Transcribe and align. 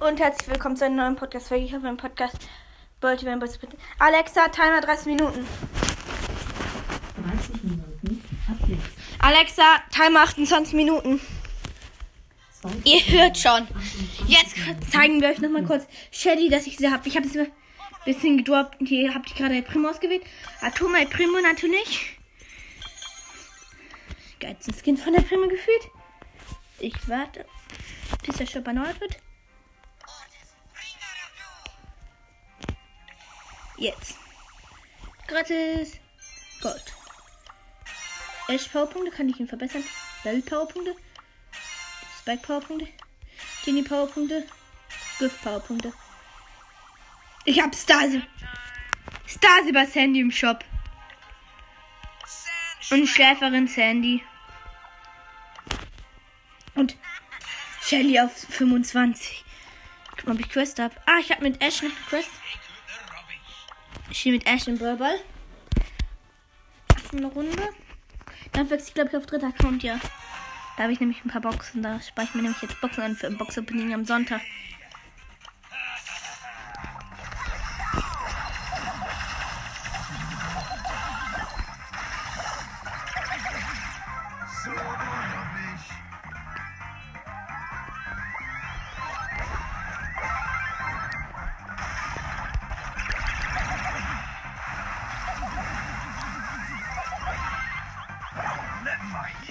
und 0.00 0.20
herzlich 0.20 0.48
willkommen 0.48 0.76
zu 0.76 0.84
einer 0.84 1.04
neuen 1.04 1.16
Podcast-Folge. 1.16 1.64
Ich 1.64 1.72
habe 1.72 1.88
einen 1.88 1.96
Podcast. 1.96 2.36
Wollte 3.00 3.24
mir 3.24 3.38
bitte. 3.38 3.76
Alexa, 3.98 4.48
Timer 4.48 4.80
30 4.80 5.06
Minuten. 5.06 5.46
30 7.30 7.62
Minuten 7.62 8.24
ab 8.48 8.68
jetzt. 8.68 8.98
Alexa, 9.18 9.78
Timer 9.90 10.20
28 10.20 10.74
Minuten. 10.74 11.20
Ihr 12.84 13.00
hört 13.06 13.38
schon. 13.38 13.66
Jetzt 14.26 14.56
zeigen 14.90 15.20
wir 15.20 15.30
euch 15.30 15.38
nochmal 15.38 15.64
kurz 15.64 15.86
Shelly, 16.10 16.50
dass 16.50 16.66
ich 16.66 16.76
sie 16.76 16.90
habe. 16.90 17.08
Ich 17.08 17.16
habe 17.16 17.26
es 17.26 17.36
ein 17.36 17.50
bisschen 18.04 18.38
gedroppt. 18.38 18.76
Hier 18.80 19.14
habt 19.14 19.30
ihr 19.30 19.36
gerade 19.36 19.54
El 19.54 19.62
Primo 19.62 19.88
ausgewählt. 19.88 20.24
Atoma 20.60 20.98
El 20.98 21.06
Primo 21.06 21.40
natürlich. 21.40 22.18
Geilsten 24.40 24.74
Skin 24.74 24.98
von 24.98 25.14
der 25.14 25.22
Primo 25.22 25.48
gefühlt. 25.48 25.88
Ich 26.80 27.08
warte, 27.08 27.46
bis 28.26 28.36
der 28.36 28.46
Shop 28.46 28.66
erneuert 28.66 29.00
wird. 29.00 29.16
Jetzt. 33.78 34.16
Gratis. 35.26 35.98
Gold. 36.62 36.94
Ash 38.48 38.68
Powerpunkte 38.68 39.10
kann 39.10 39.28
ich 39.28 39.38
ihn 39.38 39.48
verbessern. 39.48 39.84
Bell 40.22 40.40
Powerpunkte. 40.40 40.94
Spike 42.20 42.42
Powerpunkte. 42.46 42.88
Genie 43.64 43.82
Powerpunkte. 43.82 44.46
Gift 45.18 45.42
Powerpunkte. 45.42 45.92
Ich 47.44 47.60
hab 47.60 47.74
Stasi. 47.74 48.22
Stasi 49.26 49.72
bei 49.72 49.84
Sandy 49.86 50.20
im 50.20 50.30
Shop. 50.30 50.64
Und 52.90 53.06
Schläferin 53.06 53.66
Sandy. 53.66 54.22
Und 56.74 56.96
Shelly 57.82 58.20
auf 58.20 58.32
25. 58.32 59.44
Guck 60.16 60.26
mal, 60.26 60.34
ob 60.34 60.40
ich 60.40 60.48
Quest 60.48 60.78
hab. 60.78 60.92
Ah, 61.06 61.18
ich 61.20 61.30
hab 61.30 61.40
mit 61.40 61.60
Ash 61.62 61.82
eine 61.82 61.90
Quest. 62.08 62.30
Ich 64.10 64.20
spiele 64.20 64.36
mit 64.36 64.46
Ash 64.46 64.66
im 64.66 64.78
Ballball. 64.78 65.16
Eine 67.12 67.26
Runde. 67.26 67.68
Dann 68.52 68.70
wechsle 68.70 68.88
ich, 68.88 68.94
glaube 68.94 69.10
ich, 69.10 69.16
auf 69.16 69.26
dritter 69.26 69.48
Account, 69.48 69.82
ja. 69.82 69.98
Da 70.76 70.82
habe 70.82 70.92
ich 70.92 71.00
nämlich 71.00 71.24
ein 71.24 71.30
paar 71.30 71.40
Boxen. 71.40 71.82
Da 71.82 72.00
spare 72.00 72.26
ich 72.28 72.34
mir 72.34 72.42
nämlich 72.42 72.60
jetzt 72.62 72.80
Boxen 72.80 73.02
an 73.02 73.16
für 73.16 73.26
ein 73.26 73.38
Box-Opening 73.38 73.94
am 73.94 74.04
Sonntag. 74.04 74.40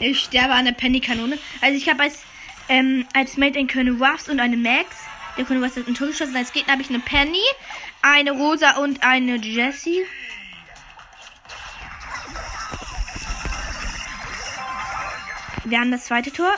Ich 0.06 0.20
sterbe 0.20 0.54
an 0.54 0.66
der 0.66 0.74
Penny-Kanone. 0.74 1.40
Also 1.62 1.78
ich 1.78 1.90
habe 1.90 2.04
als, 2.04 2.20
ähm, 2.70 3.08
als 3.16 3.38
Mate 3.38 3.58
in 3.58 3.68
Colonel 3.68 3.96
Ruffs 3.96 4.30
und 4.30 4.40
eine 4.40 4.56
Max. 4.56 4.96
Der 5.36 5.46
Colonel 5.46 5.64
Ruffs 5.64 5.78
hat 5.78 5.88
einen 5.88 5.96
Tor 5.96 6.08
geschossen. 6.10 6.36
Als 6.36 6.54
Gegner 6.54 6.74
habe 6.74 6.84
ich 6.84 6.90
eine 6.90 7.00
Penny, 7.00 7.42
eine 8.04 8.32
Rosa 8.32 8.78
und 8.78 9.04
eine 9.04 9.38
Jessie. 9.38 10.06
Wir 15.64 15.80
haben 15.80 15.90
das 15.90 16.06
zweite 16.06 16.32
Tor. 16.32 16.54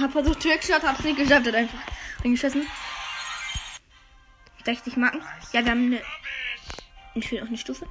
Hab 0.00 0.10
versucht 0.10 0.40
Trickshot, 0.40 0.82
hab's 0.82 1.04
nicht 1.04 1.18
geschafft, 1.18 1.46
hat 1.46 1.54
einfach 1.54 1.78
reingeschossen. 2.24 2.66
60 4.64 4.96
Marken. 4.96 5.22
Ja, 5.52 5.64
wir 5.64 5.70
haben 5.70 5.86
eine. 5.86 6.02
Ich 7.14 7.30
will 7.30 7.42
auch 7.42 7.46
eine 7.46 7.58
Stufe. 7.58 7.86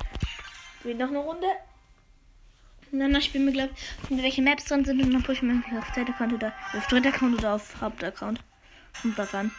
Wir 0.83 0.95
noch 0.95 1.09
eine 1.09 1.19
Runde. 1.19 1.47
Und 2.91 2.99
danach 2.99 3.21
spielen 3.21 3.45
wir, 3.45 3.53
glaube 3.53 3.73
ich, 4.09 4.17
welche 4.17 4.41
Maps 4.41 4.65
drin 4.65 4.83
sind 4.83 5.01
und 5.01 5.13
dann 5.13 5.23
pushen 5.23 5.47
wir 5.47 5.55
entweder 5.55 5.79
auf 5.79 5.93
zweiter 5.93 6.13
Account 6.13 6.33
oder 6.33 6.53
auf 6.75 6.87
dritter 6.87 7.09
Account 7.09 7.35
oder 7.37 7.53
auf 7.55 7.79
Hauptaccount. 7.81 8.43
Und 9.03 9.17
was 9.17 9.33
an. 9.33 9.51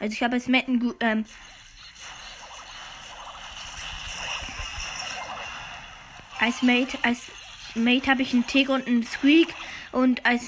Also 0.00 0.12
ich 0.12 0.22
habe 0.22 0.36
ein 0.36 0.80
gu- 0.80 0.94
ähm, 1.00 1.24
als 6.40 6.62
Mate, 6.62 6.98
als 7.02 7.30
Mate 7.74 8.10
habe 8.10 8.22
ich 8.22 8.32
einen 8.32 8.46
Tick 8.46 8.68
und 8.68 8.86
einen 8.86 9.04
Squeak 9.04 9.54
und 9.92 10.24
als 10.26 10.42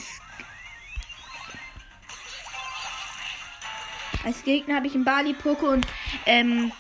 Als 4.26 4.42
Gegner 4.42 4.74
habe 4.74 4.88
ich 4.88 4.94
einen 4.96 5.04
Bali, 5.04 5.34
Poco 5.34 5.68
und 5.68 5.86
ähm, 6.26 6.72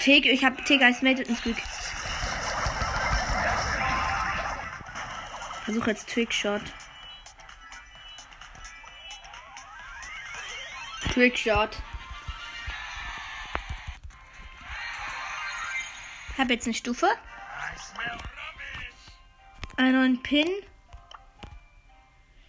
Tick. 0.00 0.26
Ich 0.26 0.44
habe 0.44 0.64
Tick 0.64 0.82
als 0.82 1.00
Mate 1.00 1.24
Squeak. 1.32 1.56
Versuche 5.62 5.90
jetzt 5.90 6.08
Trickshot. 6.08 6.62
Trickshot. 11.12 11.76
Habe 16.36 16.54
jetzt 16.54 16.66
eine 16.66 16.74
Stufe. 16.74 17.06
Einen 19.76 19.92
neuen 19.92 20.22
Pin. 20.24 20.48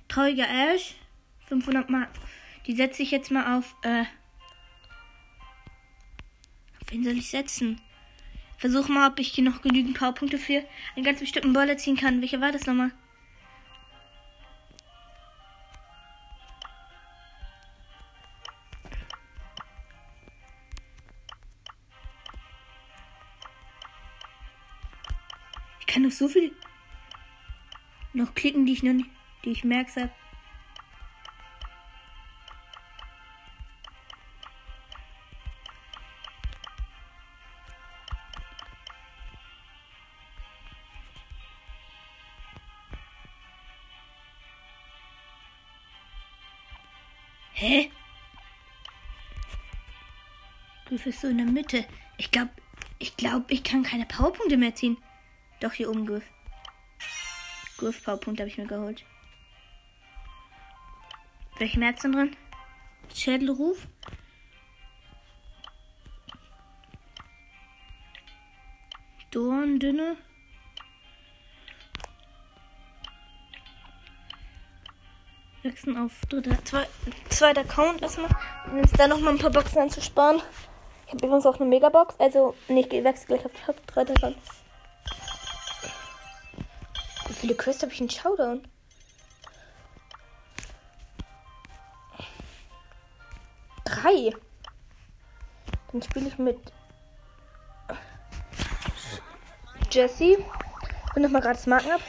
Trauriger 0.07 0.47
Ash. 0.49 0.95
500 1.49 1.87
Mark. 1.87 2.09
Die 2.65 2.75
setze 2.75 3.01
ich 3.01 3.11
jetzt 3.11 3.31
mal 3.31 3.57
auf. 3.57 3.75
Äh, 3.81 4.01
auf 6.81 6.91
wen 6.91 7.03
soll 7.03 7.17
ich 7.17 7.29
setzen? 7.29 7.81
Versuch 8.57 8.89
mal, 8.89 9.09
ob 9.09 9.19
ich 9.19 9.29
hier 9.29 9.43
noch 9.43 9.61
genügend 9.61 9.97
Powerpunkte 9.97 10.37
für 10.37 10.65
einen 10.95 11.05
ganz 11.05 11.21
bestimmten 11.21 11.53
Baller 11.53 11.77
ziehen 11.77 11.95
kann. 11.95 12.21
Welcher 12.21 12.41
war 12.41 12.51
das 12.51 12.65
nochmal? 12.65 12.91
Ich 25.79 25.87
kann 25.87 26.03
noch 26.03 26.11
so 26.11 26.27
viel 26.27 26.51
noch 28.13 28.35
klicken, 28.35 28.65
die 28.65 28.73
ich 28.73 28.83
noch 28.83 28.93
nicht, 28.93 29.09
die 29.45 29.51
ich 29.51 29.63
merks 29.63 29.95
ist 51.05 51.21
so 51.21 51.27
in 51.27 51.37
der 51.37 51.45
Mitte. 51.45 51.85
Ich 52.17 52.31
glaube, 52.31 52.51
ich 52.99 53.15
glaube, 53.15 53.45
ich 53.49 53.63
kann 53.63 53.83
keine 53.83 54.05
Powerpunkte 54.05 54.57
mehr 54.57 54.75
ziehen. 54.75 54.97
Doch, 55.61 55.73
hier 55.73 55.89
oben 55.89 56.05
Griff. 56.05 56.23
Griff 57.77 58.03
Powerpunkt 58.03 58.39
habe 58.39 58.49
ich 58.49 58.57
mir 58.57 58.67
geholt. 58.67 59.05
Welche 61.57 61.79
März 61.79 62.01
sind 62.01 62.13
drin? 62.13 62.35
Schädelruf. 63.13 63.87
Dorndünne. 69.31 70.17
Wechseln 75.61 75.97
auf 75.97 76.13
dritter, 76.29 76.63
zwei, 76.63 76.87
zweiter 77.29 77.61
Account 77.61 78.01
erstmal. 78.01 78.29
Und 78.71 78.77
jetzt 78.77 78.97
da 78.97 79.07
nochmal 79.07 79.33
ein 79.33 79.39
paar 79.39 79.51
Boxen 79.51 79.79
anzusparen. 79.79 80.41
Ich 81.09 81.15
habe 81.15 81.25
übrigens 81.25 81.47
auch 81.47 81.59
eine 81.59 81.67
Megabox. 81.67 82.19
Also, 82.19 82.53
nee, 82.67 82.81
ich 82.81 83.03
wechsle 83.03 83.25
gleich 83.25 83.43
auf 83.43 83.51
Top, 83.65 83.87
dritter 83.87 84.13
Account. 84.13 84.37
Wie 87.27 87.33
viele 87.33 87.55
Quests 87.55 87.81
habe 87.81 87.91
ich 87.91 87.99
in 87.99 88.11
Showdown? 88.11 88.61
Drei. 93.85 94.35
Dann 95.91 96.03
spiele 96.03 96.27
ich 96.27 96.37
mit 96.37 96.59
Jesse. 99.89 100.37
Und 101.15 101.23
nochmal 101.23 101.41
gratis 101.41 101.65
Marken 101.65 101.89
ab. 101.89 102.01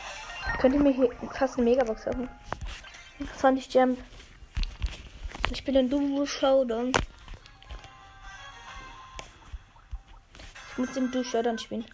Könnte 0.58 0.78
mir 0.78 0.92
hier 0.92 1.08
fast 1.32 1.56
eine 1.56 1.70
Megabox 1.70 2.06
öffnen. 2.06 2.28
20 3.38 3.72
Jump. 3.72 3.98
Ich 5.50 5.56
spiele 5.56 5.80
in 5.80 5.88
Duo 5.88 6.26
Showdown. 6.26 6.92
mit 10.80 10.96
dem 10.96 11.10
Durchschleudern 11.10 11.58
spielen. 11.58 11.84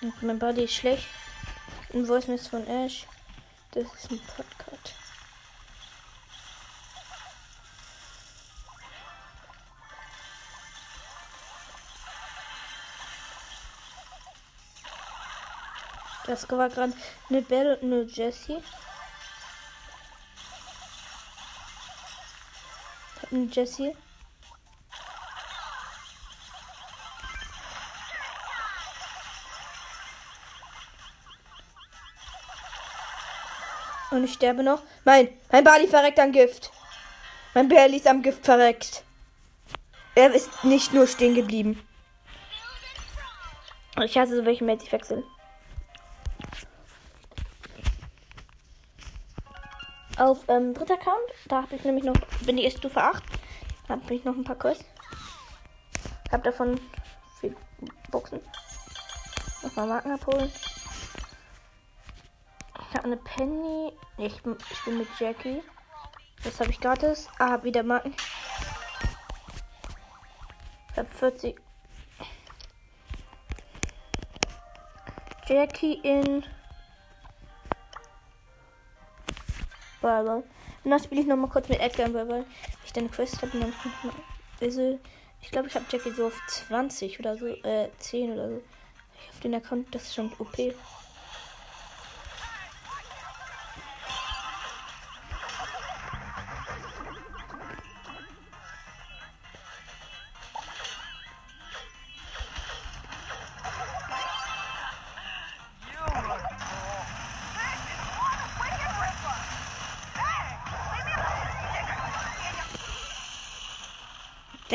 Und 0.00 0.22
mein 0.22 0.38
Body 0.38 0.64
ist 0.64 0.74
schlecht. 0.74 1.06
Ein 1.92 2.06
Voice 2.06 2.28
Mess 2.28 2.46
von 2.46 2.66
Ash. 2.66 3.06
Das 3.72 3.84
ist 3.94 4.10
ein 4.10 4.20
Podcast. 4.20 4.94
Das 16.26 16.50
war 16.50 16.68
gerade 16.68 16.92
eine 17.28 17.42
Belle 17.42 17.76
und 17.78 17.92
eine 17.92 18.02
Jessie. 18.02 18.62
Eine 23.36 23.50
Jessie. 23.52 23.94
Und 34.10 34.24
ich 34.24 34.32
sterbe 34.32 34.62
noch. 34.62 34.80
Mein, 35.04 35.28
mein 35.52 35.64
Bali 35.64 35.86
verreckt 35.86 36.18
an 36.18 36.32
Gift. 36.32 36.72
Mein 37.52 37.68
Barley 37.68 37.96
ist 37.96 38.06
am 38.06 38.22
Gift 38.22 38.42
verreckt. 38.42 39.04
Er 40.14 40.32
ist 40.32 40.64
nicht 40.64 40.94
nur 40.94 41.06
stehen 41.06 41.34
geblieben. 41.34 41.86
Ich 44.02 44.16
hasse 44.16 44.36
so 44.36 44.46
welche 44.46 44.64
Mates, 44.64 44.84
ich 44.84 44.92
wechseln. 44.92 45.24
Auf 50.18 50.44
ähm, 50.48 50.72
dritter 50.72 50.94
Account, 50.94 51.30
da 51.48 51.62
habe 51.62 51.76
ich 51.76 51.84
nämlich 51.84 52.04
noch, 52.04 52.16
bin 52.46 52.56
ich 52.56 52.64
erst 52.64 52.78
Stufe 52.78 53.02
8. 53.02 53.22
Da 53.86 53.94
habe 53.94 54.14
ich 54.14 54.24
noch 54.24 54.34
ein 54.34 54.44
paar 54.44 54.56
Quests. 54.56 54.84
Hab 56.32 56.42
davon 56.42 56.80
vier 57.38 57.54
Boxen. 58.10 58.40
Nochmal 59.62 59.88
Marken 59.88 60.12
abholen. 60.12 60.50
Ich 62.88 62.94
habe 62.96 63.04
eine 63.04 63.16
Penny. 63.18 63.92
Ich, 64.16 64.34
ich 64.34 64.84
bin 64.84 64.98
mit 64.98 65.08
Jackie. 65.18 65.62
Das 66.42 66.60
habe 66.60 66.70
ich 66.70 66.80
gratis. 66.80 67.28
Ah, 67.38 67.50
hab 67.50 67.64
wieder 67.64 67.82
Marken. 67.82 68.14
Ich 70.92 70.98
habe 70.98 71.08
40. 71.10 71.56
Jackie 75.46 76.00
in. 76.02 76.42
Brawler. 80.06 80.42
Und 80.84 80.90
dann 80.90 81.00
spiele 81.00 81.22
ich 81.22 81.26
noch 81.26 81.36
mal 81.36 81.48
kurz 81.48 81.68
mit 81.68 81.80
Edgar, 81.80 82.12
weil 82.14 82.44
ich 82.84 82.92
dann 82.92 83.10
Quest 83.10 83.42
habe. 83.42 83.52
Und 83.52 83.62
dann 83.62 83.72
also, 84.60 84.98
ich 85.42 85.50
glaube, 85.50 85.68
ich 85.68 85.74
habe 85.74 85.84
Jackie 85.90 86.12
so 86.12 86.26
auf 86.26 86.40
20 86.48 87.18
oder 87.18 87.36
so, 87.36 87.46
äh, 87.46 87.88
10 87.98 88.32
oder 88.32 88.50
so. 88.50 88.62
Ich 89.20 89.30
auf 89.30 89.40
den 89.40 89.54
Account, 89.54 89.94
das 89.94 90.04
ist 90.04 90.14
schon 90.14 90.32
OP. 90.38 90.56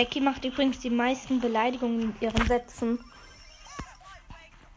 Becky 0.02 0.20
macht 0.20 0.46
übrigens 0.46 0.80
die 0.80 0.90
meisten 0.90 1.42
Beleidigungen 1.42 2.02
in 2.16 2.20
ihren 2.22 2.44
Sätzen, 2.48 3.12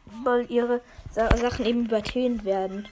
weil 0.07 0.51
ihre 0.51 0.83
Sachen 1.11 1.65
eben 1.67 1.85
übertönt 1.85 2.45
werden. 2.45 2.89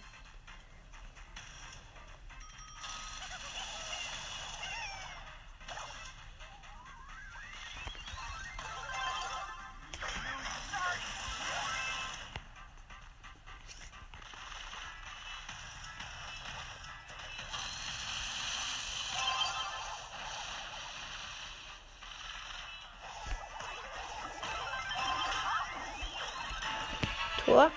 Tor. 27.53 27.71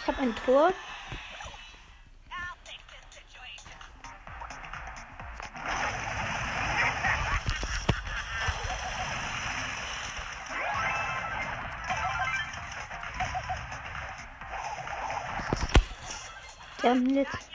Ich 0.00 0.06
habe 0.08 0.22
ein 0.22 0.34
Tor. 0.44 0.72
Der 16.82 16.94
Blitz. 16.94 17.49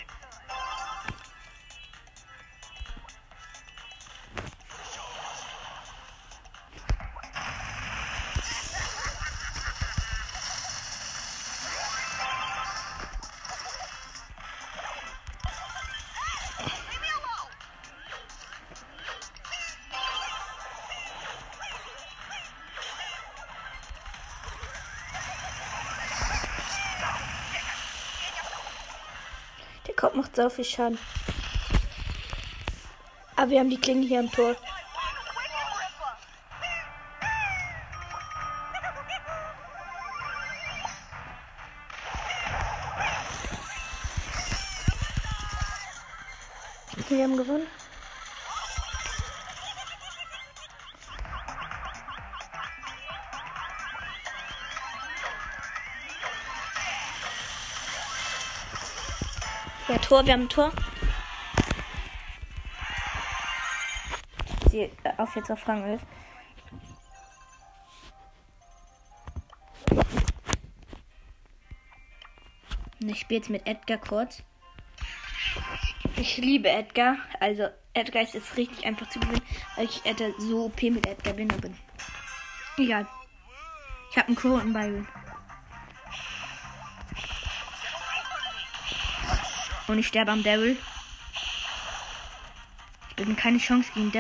Macht 30.35 30.51
so 30.51 30.56
viel 30.56 30.65
Schaden. 30.65 30.97
Aber 33.35 33.49
wir 33.49 33.59
haben 33.59 33.69
die 33.69 33.80
Klinge 33.80 34.06
hier 34.06 34.19
am 34.19 34.31
Tor. 34.31 34.56
Wir 47.07 47.23
haben 47.23 47.37
gewonnen. 47.37 47.68
Tor, 60.06 60.24
wir 60.24 60.33
haben 60.33 60.44
ein 60.44 60.50
Tor. 60.50 60.71
Sie 64.69 64.81
äh, 64.81 64.92
auf 65.18 65.35
jetzt 65.35 65.50
auf 65.50 65.68
Rang 65.68 65.83
11. 65.83 66.02
Ich 73.00 73.19
spiele 73.19 73.40
jetzt 73.40 73.50
mit 73.50 73.66
Edgar 73.66 73.97
kurz. 73.97 74.44
Ich 76.18 76.38
liebe 76.38 76.69
Edgar. 76.69 77.18
Also 77.40 77.69
Edgar 77.95 78.21
ist 78.21 78.35
es 78.35 78.57
richtig 78.57 78.85
einfach 78.85 79.09
zu 79.09 79.19
gewinnen, 79.19 79.42
weil 79.76 79.85
ich 79.85 80.06
Edgar 80.06 80.30
so 80.38 80.66
OP 80.66 80.83
mit 80.83 81.07
Edgar 81.07 81.33
bin. 81.33 81.50
Egal. 82.78 83.07
Ich 84.12 84.18
habe 84.18 84.28
einen 84.28 84.35
Crow 84.35 84.62
und 84.62 84.71
einen. 84.71 85.07
Und 89.95 89.99
ich 89.99 90.07
sterbe 90.07 90.33
am 90.33 90.44
Daryl. 90.44 90.75
Ich 93.07 93.16
bin 93.16 93.37
keine 93.37 93.59
Chance 93.59 93.90
gegen 93.94 94.11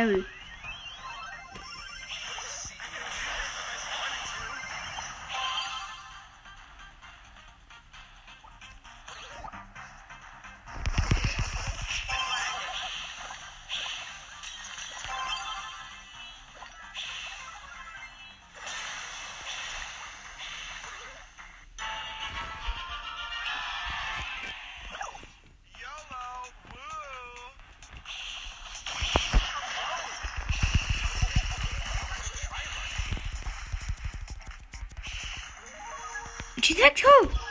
She's 36.65 36.77
you 36.77 36.83
see 36.83 36.89
that 36.89 36.95
too? 36.95 37.44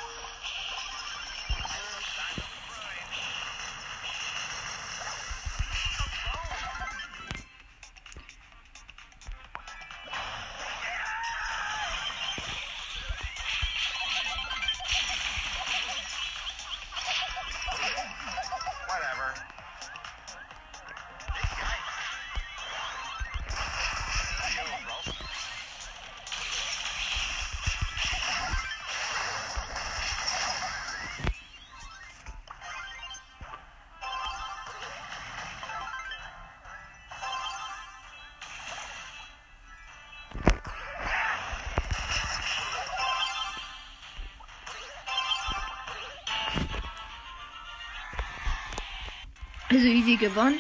Also 49.75 49.89
easy 49.89 50.15
gewonnen. 50.15 50.59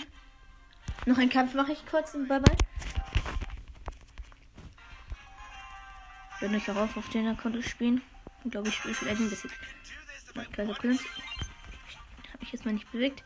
Noch 1.07 1.19
einen 1.19 1.31
Kampf 1.31 1.55
mache 1.55 1.71
ich 1.71 1.87
kurz 1.87 2.15
und 2.15 2.27
bye 2.27 2.41
bye. 2.41 2.57
Ich 6.35 6.43
werde 6.43 6.55
nicht 6.57 6.67
darauf 6.67 6.97
auf 6.97 7.09
den 7.11 7.29
Account 7.29 7.65
spielen. 7.65 8.03
Ich 8.45 8.51
glaube, 8.51 8.71
ich 8.71 8.75
spiele 8.75 8.95
vielleicht 8.95 9.21
ein 9.21 9.31
bisschen. 9.31 9.53
Kleiner. 10.51 10.75
Habe 10.75 10.99
ich 12.41 12.51
jetzt 12.51 12.65
mal 12.65 12.75
nicht 12.75 12.91
bewegt. 12.91 13.23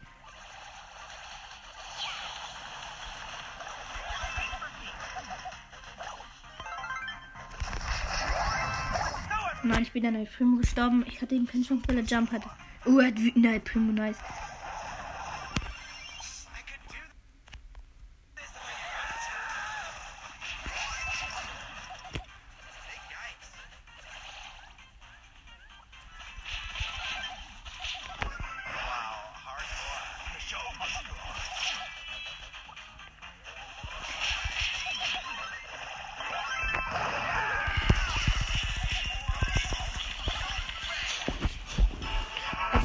Nein, 9.62 9.82
ich 9.82 9.92
bin 9.92 10.02
dann 10.02 10.22
bei 10.22 10.26
Primo 10.26 10.58
gestorben. 10.58 11.02
Ich 11.08 11.14
hatte 11.22 11.34
den 11.34 11.46
Pension, 11.46 11.82
weil 11.86 11.96
er 11.96 12.04
Jump 12.04 12.30
hatte. 12.30 12.50
Oh, 12.84 12.98
er 12.98 13.06
hat 13.06 13.18
wütender 13.18 13.58
Primo, 13.60 13.90
nice. 13.90 14.18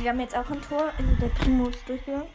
Wir 0.03 0.10
haben 0.10 0.19
jetzt 0.19 0.36
auch 0.36 0.50
ein 0.50 0.62
Tor. 0.62 0.91
Also 0.98 1.15
der 1.22 1.27
Primo 1.29 1.69
ist 1.69 1.88
durchgegangen. 1.88 2.27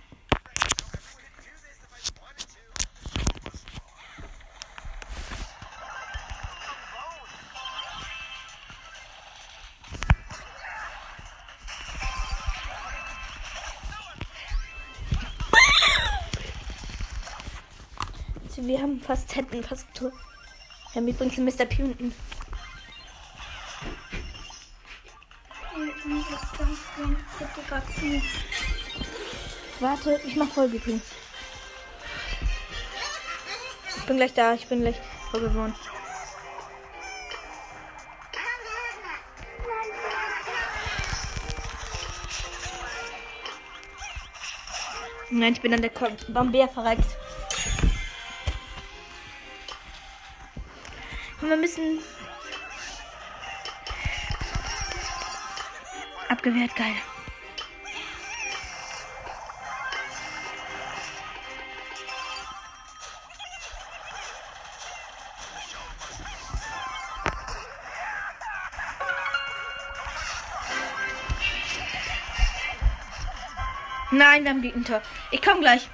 Wir 18.61 18.83
haben 18.83 19.01
fast 19.01 19.35
hätten 19.37 19.63
fast 19.63 19.87
Tor. 19.95 20.11
Wir 20.93 21.01
haben 21.01 21.09
übrigens 21.09 21.39
Mr. 21.39 21.65
P 21.65 21.85
unten. 21.85 22.13
Warte, 29.81 30.21
ich 30.27 30.37
mach 30.37 30.49
voll 30.49 30.69
GP. 30.69 31.01
Ich 33.97 34.05
bin 34.07 34.17
gleich 34.17 34.35
da, 34.35 34.55
ich 34.55 34.67
bin 34.67 34.81
gleich 34.81 34.97
voll. 35.31 35.75
Nein, 45.31 45.53
ich 45.53 45.61
bin 45.61 45.75
an 45.75 45.83
der 45.83 45.93
Bambeer 46.29 46.69
verreckt. 46.69 47.05
Und 51.41 51.51
wir 51.51 51.57
müssen 51.57 52.01
Abgewehrt, 56.39 56.77
geil. 56.77 56.95
Nein, 74.13 74.45
wir 74.45 74.51
haben 74.51 74.63
Gegentor. 74.63 75.03
Ich 75.33 75.43
komme 75.43 75.59
gleich. 75.59 75.89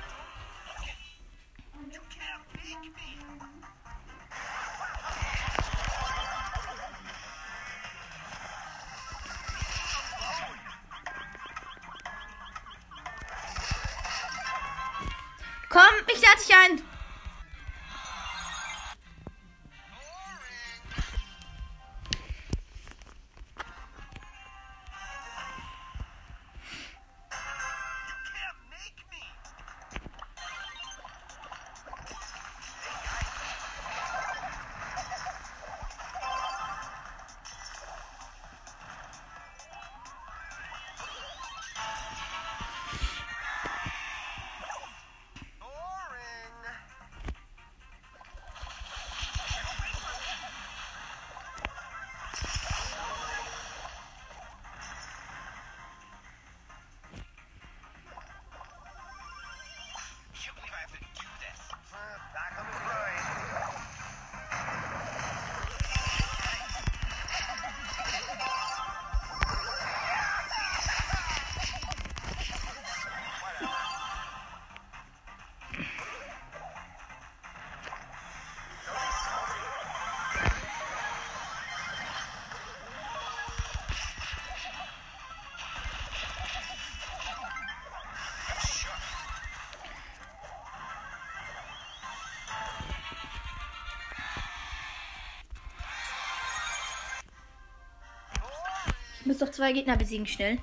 Ich 99.24 99.28
muss 99.28 99.38
doch 99.38 99.50
zwei 99.50 99.72
Gegner 99.72 99.96
besiegen 99.96 100.26
schnell. 100.26 100.58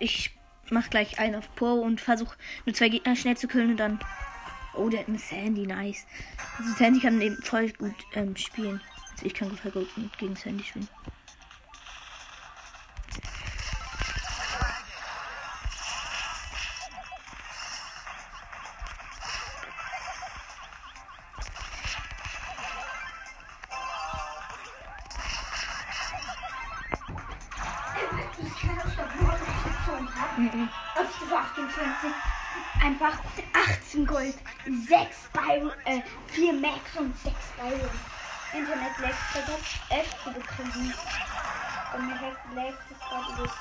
Ich 0.00 0.32
mach 0.68 0.90
gleich 0.90 1.18
einen 1.18 1.36
auf 1.36 1.48
Po 1.56 1.80
und 1.80 1.98
versuche 1.98 2.36
nur 2.66 2.74
zwei 2.74 2.90
Gegner 2.90 3.16
schnell 3.16 3.38
zu 3.38 3.48
killen 3.48 3.70
und 3.70 3.78
dann. 3.78 3.98
Oh, 4.74 4.90
der 4.90 5.00
hat 5.00 5.08
eine 5.08 5.18
Sandy, 5.18 5.66
nice. 5.66 6.04
Also 6.58 6.74
Sandy 6.74 7.00
kann 7.00 7.18
eben 7.22 7.42
voll 7.42 7.70
gut 7.70 7.94
ähm, 8.12 8.36
spielen. 8.36 8.82
Also 9.12 9.24
ich 9.24 9.32
kann 9.32 9.56
voll 9.56 9.70
gut 9.70 9.88
gegen 10.18 10.36
Sandy 10.36 10.62
spielen. 10.62 10.88
Einfach 32.82 33.18
18 33.52 34.06
Gold, 34.06 34.34
6 34.64 35.16
Byron, 35.32 35.72
äh, 35.84 36.00
4 36.28 36.52
Max 36.54 36.96
und 36.96 37.16
6 37.18 37.34
Byron. 37.56 37.90
Internet 38.52 38.98
lag 38.98 39.14
versucht 39.14 39.80
echt 39.90 40.16
zu 40.24 40.32
bekriegen. 40.32 40.94
Und 41.94 42.06
mir 42.06 42.14
lag 42.14 42.74
das 42.88 42.98
gerade 42.98 43.32
über 43.32 43.42
das 43.42 43.56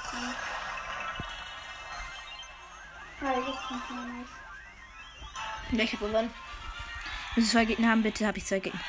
Ah, 3.22 3.34
jetzt 3.34 3.72
nicht 3.72 3.90
mehr 3.90 4.06
nice. 4.06 4.30
Welche 5.72 5.98
gewonnen? 5.98 6.34
Muss 7.36 7.46
ich 7.46 7.52
zwei 7.52 7.66
Gegner 7.66 7.90
haben, 7.90 8.02
bitte? 8.02 8.26
Habe 8.26 8.38
ich 8.38 8.46
zwei 8.46 8.60
Gegner? 8.60 8.80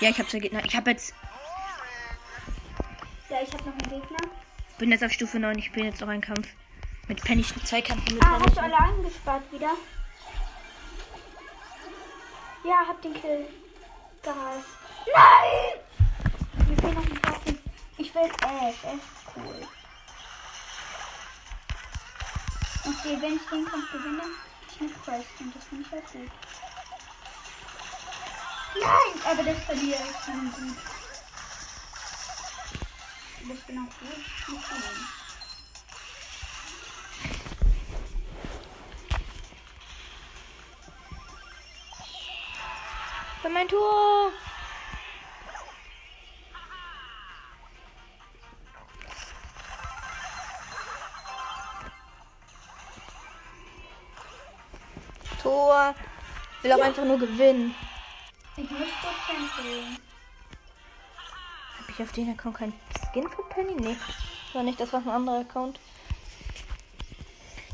Ja, 0.00 0.10
ich 0.10 0.18
habe 0.18 0.28
zwei 0.28 0.40
Gegner. 0.40 0.64
Ich 0.64 0.76
habe 0.76 0.90
jetzt. 0.90 1.14
Ja, 3.28 3.38
ich 3.42 3.52
habe 3.52 3.64
noch 3.64 3.72
einen 3.72 4.00
Gegner. 4.00 4.18
Bin 4.78 4.90
jetzt 4.90 5.04
auf 5.04 5.12
Stufe 5.12 5.38
9. 5.38 5.58
Ich 5.58 5.70
bin 5.70 5.84
jetzt 5.84 6.00
noch 6.00 6.08
ein 6.08 6.20
Kampf. 6.20 6.48
Mit 7.10 7.24
Penny 7.24 7.44
zwei 7.64 7.82
Kämpfen 7.82 8.14
mit 8.14 8.24
Ah, 8.24 8.38
hast 8.38 8.56
du 8.56 8.62
alle 8.62 8.78
angespart 8.78 9.42
wieder? 9.50 9.72
Ja, 12.62 12.86
hab 12.86 13.02
den 13.02 13.14
Kill. 13.14 13.48
Gas. 14.22 14.62
Nein! 15.12 16.68
Mir 16.68 16.76
fehlt 16.76 16.94
noch 16.94 17.02
ein 17.02 17.24
Waffen. 17.24 17.58
Ich 17.98 18.14
will 18.14 18.22
Ash. 18.22 18.84
Ash 18.84 18.94
ist 18.94 19.26
cool. 19.34 19.66
Okay, 22.84 23.18
wenn 23.20 23.34
ich 23.34 23.48
den 23.50 23.64
Kampf 23.64 23.90
gewinne, 23.90 24.22
ich 24.68 24.80
eine 24.80 24.90
Quest 24.90 25.40
und 25.40 25.56
das 25.56 25.64
finde 25.64 25.84
ich 25.84 25.90
halt 25.90 26.12
gut. 26.12 26.30
Nein! 28.80 29.22
Aber 29.24 29.42
das 29.42 29.64
verliere 29.64 29.98
ich 29.98 30.26
dann 30.26 30.52
gut. 30.52 30.76
Ich 33.52 33.66
bin 33.66 33.78
auch 33.78 33.98
gut. 33.98 34.54
Nicht 34.54 34.64
verlieren. 34.64 35.19
Für 43.42 43.48
mein 43.48 43.66
Tor. 43.68 44.32
Tor. 55.42 55.94
Will 56.60 56.72
auch 56.72 56.80
einfach 56.80 57.04
nur 57.04 57.18
gewinnen. 57.18 57.74
Ich 58.58 58.70
muss 58.70 58.80
Prozent 59.00 59.56
holen. 59.56 59.98
Habe 61.78 61.92
ich 61.92 62.02
auf 62.02 62.12
den 62.12 62.30
Account 62.30 62.56
keinen 62.58 62.74
Skin 63.10 63.26
für 63.30 63.42
Penny? 63.44 63.74
Nee. 63.74 63.96
War 64.52 64.62
nicht, 64.62 64.78
das 64.78 64.92
war 64.92 65.00
ein 65.00 65.08
anderer 65.08 65.40
Account. 65.40 65.80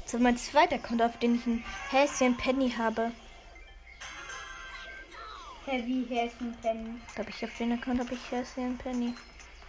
Das 0.04 0.14
ist 0.14 0.20
mein 0.20 0.36
zweiter 0.36 0.76
Account, 0.76 1.02
auf 1.02 1.18
den 1.18 1.34
ich 1.34 1.46
ein 1.46 1.64
Häschen 1.90 2.36
Penny 2.36 2.70
habe. 2.70 3.10
Heavy 5.66 6.06
Häschen 6.08 6.56
Penny. 6.62 7.00
Glaube 7.16 7.30
ich, 7.30 7.44
auf 7.44 7.50
den 7.58 7.72
Account 7.72 7.98
habe 7.98 8.14
ich 8.14 8.30
Häschen 8.30 8.78
Penny. 8.78 9.14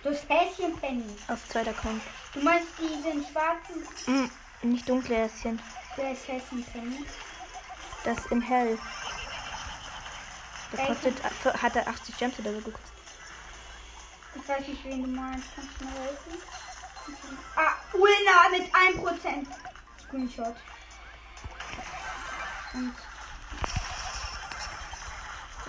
Du 0.04 0.12
hast 0.12 0.30
Häschen 0.30 0.78
Penny. 0.78 1.04
Auf 1.28 1.44
zweiter 1.50 1.72
Account. 1.72 2.04
Du 2.34 2.42
meinst 2.42 2.68
diesen 2.80 3.26
schwarzen? 3.26 3.84
Mm, 4.06 4.70
nicht 4.70 4.88
dunkle 4.88 5.16
Häschen. 5.16 5.60
Der 5.98 6.12
ist 6.12 6.28
Häschen 6.28 6.64
Penny. 6.66 7.04
Das 8.04 8.26
in 8.28 8.42
hell. 8.42 8.78
Das 10.72 10.86
kostet, 10.86 11.24
hat 11.64 11.76
er 11.76 11.88
80 11.88 12.18
Gems 12.18 12.40
oder 12.40 12.54
so 12.54 12.60
gekostet. 12.60 12.94
Ich 14.36 14.48
weiß 14.48 14.68
nicht, 14.68 14.86
wen 14.86 15.02
du 15.02 15.10
meinst. 15.10 15.48
Kannst 15.56 15.82
du 15.82 15.86
mir 15.86 15.92
helfen? 15.92 16.42
Ah, 17.56 17.74
Ulna 17.94 18.50
mit 18.52 18.72
1%. 18.72 19.48
Screenshot. 20.04 20.56
Und. 22.74 22.94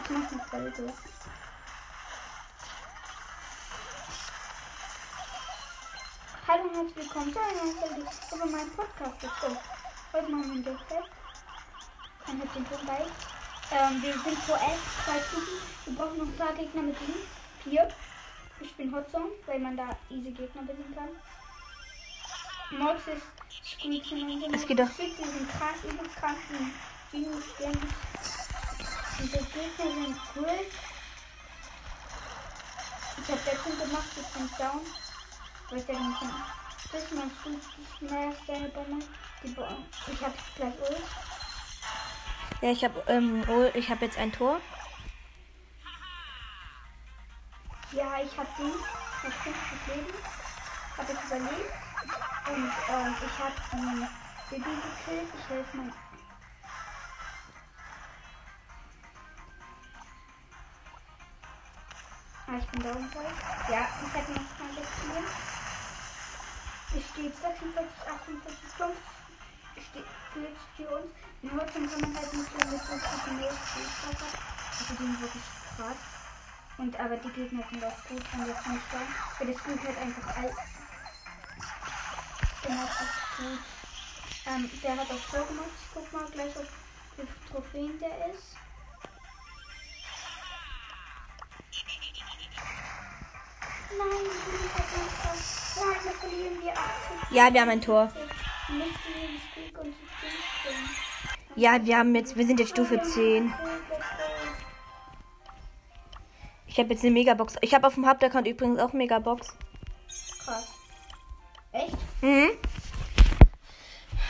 Ich 0.08 0.14
mach 0.16 0.32
eine 0.32 0.42
Folge. 0.72 0.92
Hallo 6.46 6.62
und 6.62 6.74
herzlich 6.74 6.96
willkommen 6.96 7.32
zu 7.32 7.38
einer 7.38 7.62
neuen 7.62 7.76
Folge 7.76 8.06
über 8.34 8.46
meinen 8.46 8.70
Podcast. 8.70 9.20
Go. 9.20 9.56
Heute 10.12 10.30
machen 10.30 10.44
wir 10.44 10.52
ein 10.54 10.64
Deathbed. 10.64 11.04
Dann 12.26 12.38
mit 12.38 12.54
dem 12.54 12.68
Ton 12.70 12.86
bei. 12.86 13.04
Ähm, 13.70 14.02
wir 14.02 14.12
sind 14.14 14.38
vor 14.44 14.56
11, 14.56 15.04
zwei 15.04 15.20
Stufen. 15.20 15.58
Wir 15.84 15.94
brauchen 15.94 16.18
noch 16.18 16.24
ein 16.26 16.36
paar 16.36 16.54
Gegner 16.54 16.82
mit 16.82 16.96
ihm. 17.02 17.14
Vier. 17.64 17.88
Ich 18.60 18.74
bin 18.76 18.94
Hotzone, 18.94 19.30
weil 19.46 19.58
man 19.60 19.76
da 19.76 19.90
easy 20.08 20.30
Gegner 20.30 20.62
besiegen 20.62 20.94
kann. 20.94 21.10
Mods 22.78 23.02
ist 23.08 23.84
unserem 23.84 24.54
Es 24.54 24.66
geht 24.66 24.78
doch- 24.78 24.90
Squeaks 24.90 25.16
diesen 25.16 25.48
krank, 25.48 25.76
übelst 25.84 26.16
kranken 26.16 26.72
Genius-Skin. 27.12 27.78
Diese 29.20 29.38
Gegner 29.38 29.90
sind 29.94 30.16
cool. 30.36 30.46
Ich 33.20 33.28
hab 33.28 33.44
Deckung 33.44 33.78
gemacht, 33.78 34.08
ich 34.16 34.26
bin 34.28 34.48
down. 34.56 34.80
Weil 35.70 35.78
ich 35.80 35.86
der 35.86 35.98
nicht 35.98 36.20
bin. 36.20 36.30
Das 36.92 37.02
ist 37.02 37.12
mein 37.12 38.34
der 38.46 38.68
Banner. 38.68 39.04
Die 39.42 39.48
Bo 39.48 39.62
ich 40.12 40.22
hab 40.22 40.32
gleich 40.56 40.74
Ult. 40.88 41.04
Ja, 42.60 42.70
ich 42.70 42.84
habe 42.84 43.02
ähm, 43.08 43.44
ich 43.74 43.90
habe 43.90 44.04
jetzt 44.04 44.18
ein 44.18 44.32
Tor. 44.32 44.60
Ja, 47.92 48.20
ich 48.22 48.38
hab 48.38 48.56
den. 48.56 48.66
Ich 48.66 49.24
hab 49.24 49.32
50 49.32 49.96
Leben. 49.96 50.14
Hab 50.96 51.10
ich 51.10 51.24
überlebt. 51.24 51.72
Und 52.46 52.72
ähm, 52.88 53.14
ich 53.26 53.38
hab 53.38 53.52
die 53.70 54.54
Baby 54.54 54.70
gekillt. 54.76 55.28
Ich 55.36 55.48
helfe 55.48 55.76
mein. 55.76 56.07
Ah, 62.48 62.58
ich 62.58 62.70
bin 62.72 62.82
down 62.84 63.10
voll. 63.12 63.38
Ja, 63.68 63.90
ich 64.02 64.14
hätte 64.14 64.32
noch 64.32 64.58
kein 64.58 64.76
Leben. 64.76 65.26
Es 66.90 67.04
steht 67.10 67.40
46, 67.40 68.08
48, 68.08 68.74
50. 68.76 69.04
Es 69.76 69.84
steht 69.86 70.08
40 70.34 70.58
für 70.76 70.90
uns. 70.90 71.12
In 71.42 71.52
Holzung 71.52 71.90
kann 71.90 72.02
man 72.02 72.16
halt 72.16 72.34
nicht 72.34 72.52
so 72.52 72.64
mit 72.64 72.86
so 72.86 72.98
guten 72.98 73.58
Spielstoff 73.70 74.20
hat. 74.20 74.34
Also 74.78 74.94
die 74.94 75.06
sind 75.06 75.20
wirklich 75.20 75.58
krass. 75.60 75.98
Und 76.78 76.96
aber 76.96 77.18
die 77.18 77.32
Gegner 77.32 77.64
sind 77.70 77.84
auch 77.84 78.04
gut 78.04 78.32
und 78.32 78.46
jetzt 78.46 78.66
nicht 78.66 78.92
da. 78.92 79.14
Weil 79.38 79.52
das 79.54 79.62
Gut 79.64 79.82
halt 79.82 79.98
einfach 79.98 80.26
all. 80.36 80.56
Genau, 82.62 82.88
das 82.98 83.10
gut. 83.36 83.64
Ähm, 84.46 84.80
der 84.82 84.96
hat 84.98 85.10
auch 85.10 85.24
so 85.32 85.46
gemacht. 85.46 85.72
Ich 85.82 85.90
guck 85.90 86.12
mal 86.12 86.30
gleich 86.30 86.56
auf 86.56 86.68
wie 87.16 87.26
viele 87.26 87.44
Trophäen 87.46 88.00
der 88.00 88.34
ist. 88.34 88.60
Ja, 97.30 97.52
wir 97.52 97.60
haben 97.60 97.70
ein 97.70 97.80
Tor. 97.80 98.10
Ja, 101.56 101.84
wir 101.84 101.98
haben 101.98 102.14
jetzt, 102.14 102.36
wir 102.36 102.46
sind 102.46 102.60
jetzt 102.60 102.70
Stufe 102.70 103.00
10. 103.00 103.52
Ich 106.66 106.78
habe 106.78 106.90
jetzt 106.90 107.02
eine 107.02 107.12
Megabox. 107.12 107.56
Ich 107.60 107.74
habe 107.74 107.86
auf 107.86 107.94
dem 107.94 108.06
Hauptaccount 108.06 108.46
übrigens 108.46 108.78
auch 108.78 108.92
Megabox. 108.92 109.56
Krass. 110.44 110.68
Echt? 111.72 111.96
Mhm. 112.22 112.50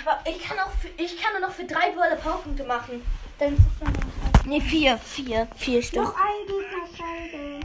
Aber 0.04 0.20
ich 0.28 0.42
kann 0.42 0.58
auch 0.58 0.70
für, 0.72 0.88
ich 0.96 1.20
kann 1.20 1.32
nur 1.38 1.48
noch 1.48 1.54
für 1.54 1.64
drei 1.64 1.90
duale 1.90 2.16
Powerpunkte 2.16 2.64
machen. 2.64 3.02
Dann 3.38 3.54
ist 3.54 3.60
es 3.60 3.78
dann 3.80 3.92
noch 3.92 4.44
Ne, 4.46 4.60
vier. 4.62 4.96
Vier. 4.96 5.46
Vier 5.56 5.82
Stück. 5.82 6.04
Noch 6.04 6.14
ein 6.14 6.46
Gegner, 6.46 6.96
schade. 6.96 7.60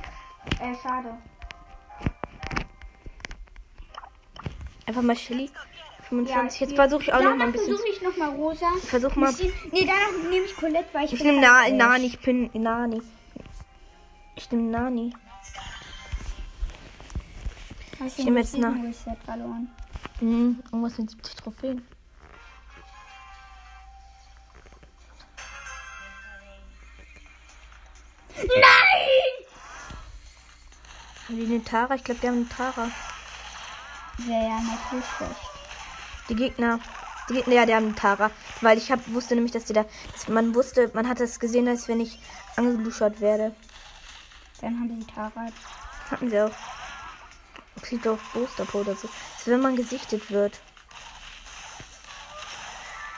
Äh, 0.59 0.75
schade. 0.81 1.17
Einfach 4.93 5.01
mal 5.07 5.15
Shelly. 5.15 5.49
25. 6.09 6.59
Ja, 6.59 6.67
Jetzt 6.67 6.75
versuche 6.75 7.01
ich 7.01 7.11
auch 7.13 7.19
noch 7.23 7.35
mal 7.35 7.45
ein 7.45 7.51
bisschen. 7.51 7.69
versuche 7.69 7.87
ich 7.89 8.01
noch 8.03 8.15
mal 8.15 8.29
rosa. 8.29 8.67
Versuch 8.85 9.15
mal. 9.15 9.33
Nee, 9.71 9.87
danach 9.87 10.29
nehme 10.29 10.45
ich 10.45 10.55
Colette, 10.55 10.85
weil 10.93 11.05
ich 11.05 11.13
Ich 11.13 11.23
nehme 11.23 11.41
Na 11.41 11.67
Nani. 11.67 12.05
Ich 12.05 12.19
bin 12.19 12.51
Nani. 12.53 13.01
Ich 14.35 14.51
nehme 14.51 14.69
Nani. 14.69 15.15
Hast 17.99 18.19
ich 18.19 18.25
nehme 18.25 18.39
jetzt 18.41 18.55
nach- 18.59 18.75
verloren. 19.25 19.67
Mhm. 20.21 20.61
Irgendwas 20.71 20.95
mit 20.99 21.09
70 21.09 21.35
Trophäen. 21.37 21.83
Nein! 28.35 29.45
Haben 31.27 31.37
die 31.39 31.45
eine 31.45 31.63
Tara? 31.63 31.95
Ich 31.95 32.03
glaube, 32.03 32.19
die 32.21 32.27
haben 32.27 32.37
eine 32.37 32.49
Tara. 32.49 32.89
Wäre 34.17 34.43
ja 34.43 34.59
natürlich 34.61 35.05
schlecht. 35.17 35.41
Die 36.29 36.35
Gegner. 36.35 36.79
Die 37.29 37.33
Gegner, 37.33 37.53
ja, 37.55 37.65
die 37.65 37.75
haben 37.75 37.95
Tara. 37.95 38.29
Weil 38.61 38.77
ich 38.77 38.91
hab, 38.91 38.99
wusste 39.11 39.35
nämlich, 39.35 39.51
dass 39.51 39.65
die 39.65 39.73
da. 39.73 39.85
Dass 40.11 40.27
man 40.27 40.53
wusste, 40.53 40.91
man 40.93 41.07
hat 41.07 41.19
es 41.19 41.39
gesehen, 41.39 41.67
als 41.67 41.87
wenn 41.87 41.99
ich 41.99 42.19
angeluschert 42.55 43.21
werde. 43.21 43.55
Dann 44.61 44.79
haben 44.79 45.01
sie 45.01 45.07
Tara. 45.07 45.47
Hatten 46.11 46.29
sie 46.29 46.41
auch. 46.41 46.51
Sieht 47.83 48.05
doch 48.05 48.19
Booster 48.33 48.63
oder 48.75 48.95
so. 48.95 49.07
Das 49.07 49.41
ist, 49.41 49.47
wenn 49.47 49.61
man 49.61 49.75
gesichtet 49.75 50.29
wird. 50.31 50.59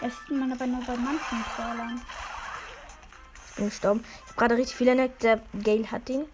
Das 0.02 0.14
sieht 0.28 0.38
man 0.38 0.52
aber 0.52 0.66
nur 0.66 0.84
bei 0.86 0.96
manchen 0.96 1.44
Brawlern. 1.56 2.02
Ich 3.50 3.56
bin 3.56 3.66
gestorben. 3.70 4.04
Ich 4.04 4.30
habe 4.30 4.36
gerade 4.38 4.58
richtig 4.58 4.78
viel 4.78 4.88
entdeckt. 4.88 5.24
Der 5.24 5.42
Gale 5.62 5.92
hat 5.92 6.10
ihn. 6.10 6.26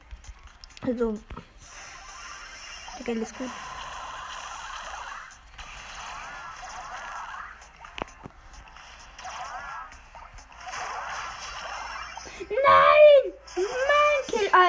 Also. 0.81 1.19
Der 2.99 3.05
Gale 3.05 3.21
ist 3.21 3.37
gut. 3.37 3.49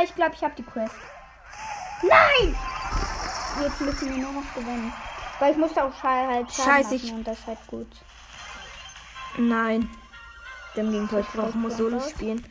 Ich 0.03 0.15
glaube, 0.15 0.35
ich 0.35 0.43
habe 0.43 0.55
die 0.57 0.65
Quest. 0.65 0.95
Nein! 2.03 2.57
Jetzt 3.63 3.81
müssen 3.81 4.11
wir 4.11 4.19
nur 4.19 4.33
noch 4.33 4.55
gewinnen. 4.55 4.93
Weil 5.39 5.53
ich 5.53 5.59
musste 5.59 5.85
auch 5.85 6.01
Schall 6.01 6.27
halt 6.27 6.53
Schaden 6.53 6.85
Scheiße, 6.85 6.95
ich 6.97 7.13
und 7.13 7.25
das 7.25 7.39
ist 7.39 7.47
halt 7.47 7.67
gut. 7.67 7.89
Nein. 9.37 9.89
Dem 10.77 10.91
Gegenteil, 10.91 11.21
ich 11.21 11.29
brauche 11.29 11.57
muss 11.57 11.77
Solo 11.77 11.99
raus. 11.99 12.11
spielen. 12.11 12.45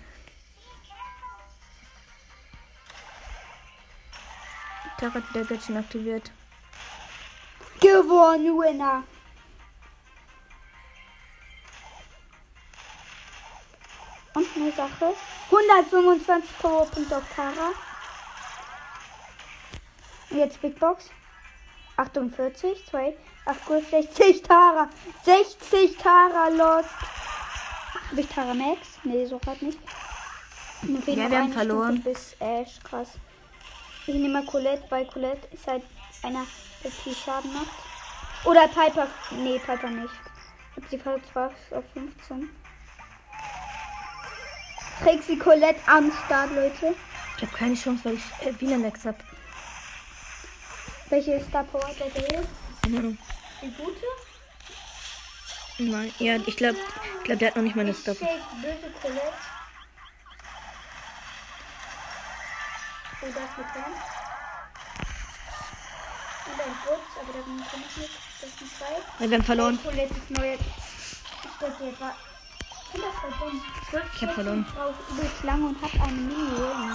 Tag 4.97 5.15
hat 5.15 5.29
wieder 5.33 5.45
Gadget 5.45 5.75
aktiviert. 5.75 6.31
Gewonnen, 7.79 8.57
Winner! 8.59 9.03
Und 14.35 14.47
eine 14.55 14.71
Sache, 14.71 15.15
125 15.71 16.59
Powerpunkte 16.59 17.17
auf 17.17 17.23
Tara. 17.35 17.71
Und 20.29 20.37
Jetzt 20.37 20.61
Big 20.61 20.79
Box. 20.79 21.09
48, 21.97 22.85
2, 22.87 23.17
8, 23.45 23.59
60 23.89 24.41
Tara. 24.43 24.89
60 25.23 25.97
Tara 25.97 26.49
lost. 26.49 26.89
Habe 28.09 28.21
ich 28.21 28.27
Tara 28.27 28.53
Max? 28.53 28.79
Nee, 29.03 29.25
so 29.25 29.37
gerade 29.39 29.63
nicht. 29.65 29.79
Ja, 31.07 31.29
wir 31.29 31.39
haben 31.39 31.53
verloren. 31.53 31.97
Stufe 31.97 32.09
Bis 32.09 32.35
Ash, 32.39 32.79
krass. 32.83 33.09
Ich 34.07 34.15
nehme 34.15 34.29
mal 34.29 34.45
Colette, 34.45 34.83
weil 34.89 35.05
Colette 35.05 35.47
ist 35.53 35.67
halt 35.67 35.83
einer, 36.23 36.45
der 36.83 36.91
viel 36.91 37.15
Schaden 37.15 37.53
macht. 37.53 37.67
Oder 38.43 38.67
Piper. 38.67 39.07
Nee, 39.31 39.59
Piper 39.59 39.89
nicht. 39.89 40.13
Ich 40.75 40.83
hab 40.83 40.89
sie 40.89 40.97
fast 40.97 41.73
auf 41.73 41.83
15. 41.93 42.49
Trixie 45.03 45.37
Colette 45.37 45.79
am 45.87 46.11
Start, 46.25 46.51
Leute. 46.53 46.95
Ich 47.37 47.43
habe 47.43 47.57
keine 47.57 47.75
Chance, 47.75 48.05
weil 48.05 48.13
ich 48.15 48.47
äh, 48.47 48.61
Wiener 48.61 48.77
Lex 48.77 49.03
habe. 49.05 49.17
Welche 51.09 51.43
Star 51.43 51.63
Power 51.63 51.87
hat 51.87 51.99
der? 51.99 52.43
Keine 52.83 52.99
Ahnung. 52.99 53.17
Die 53.61 53.71
gute? 53.71 54.05
Nein, 55.79 56.13
ja, 56.19 56.35
ich 56.45 56.55
glaube, 56.55 56.77
ich 57.17 57.23
glaub, 57.23 57.39
der 57.39 57.47
hat 57.49 57.55
noch 57.55 57.63
nicht 57.63 57.75
mal 57.75 57.81
eine 57.81 57.93
Stop. 57.93 58.17
shake 58.17 58.29
böse 58.61 58.91
Colette. 59.01 59.33
Oh, 63.23 63.25
das 63.25 63.57
mit 63.57 63.67
dran. 63.73 63.93
Und 66.45 66.61
ein 66.61 66.75
Butz, 66.85 67.09
aber 67.19 67.33
da 67.33 67.39
bin 67.43 67.59
ich 67.59 67.97
nicht. 67.97 68.19
Das 68.41 68.59
sind 68.59 68.71
zwei. 68.77 69.23
Ja, 69.23 69.29
wir 69.29 69.37
haben 69.37 69.45
verloren. 69.45 69.79
Colette 69.83 70.13
ist 70.13 70.31
neu. 70.31 70.53
Ich 70.53 71.61
wollte 71.61 71.83
jetzt 71.85 72.01
war. 72.01 72.15
Ich 72.93 74.21
hab 74.23 74.33
verloren. 74.33 74.65
Ich 75.21 75.43
lange 75.43 75.67
und 75.67 75.81
hab 75.81 75.93
eine 76.07 76.11
Mini-Ring. 76.17 76.91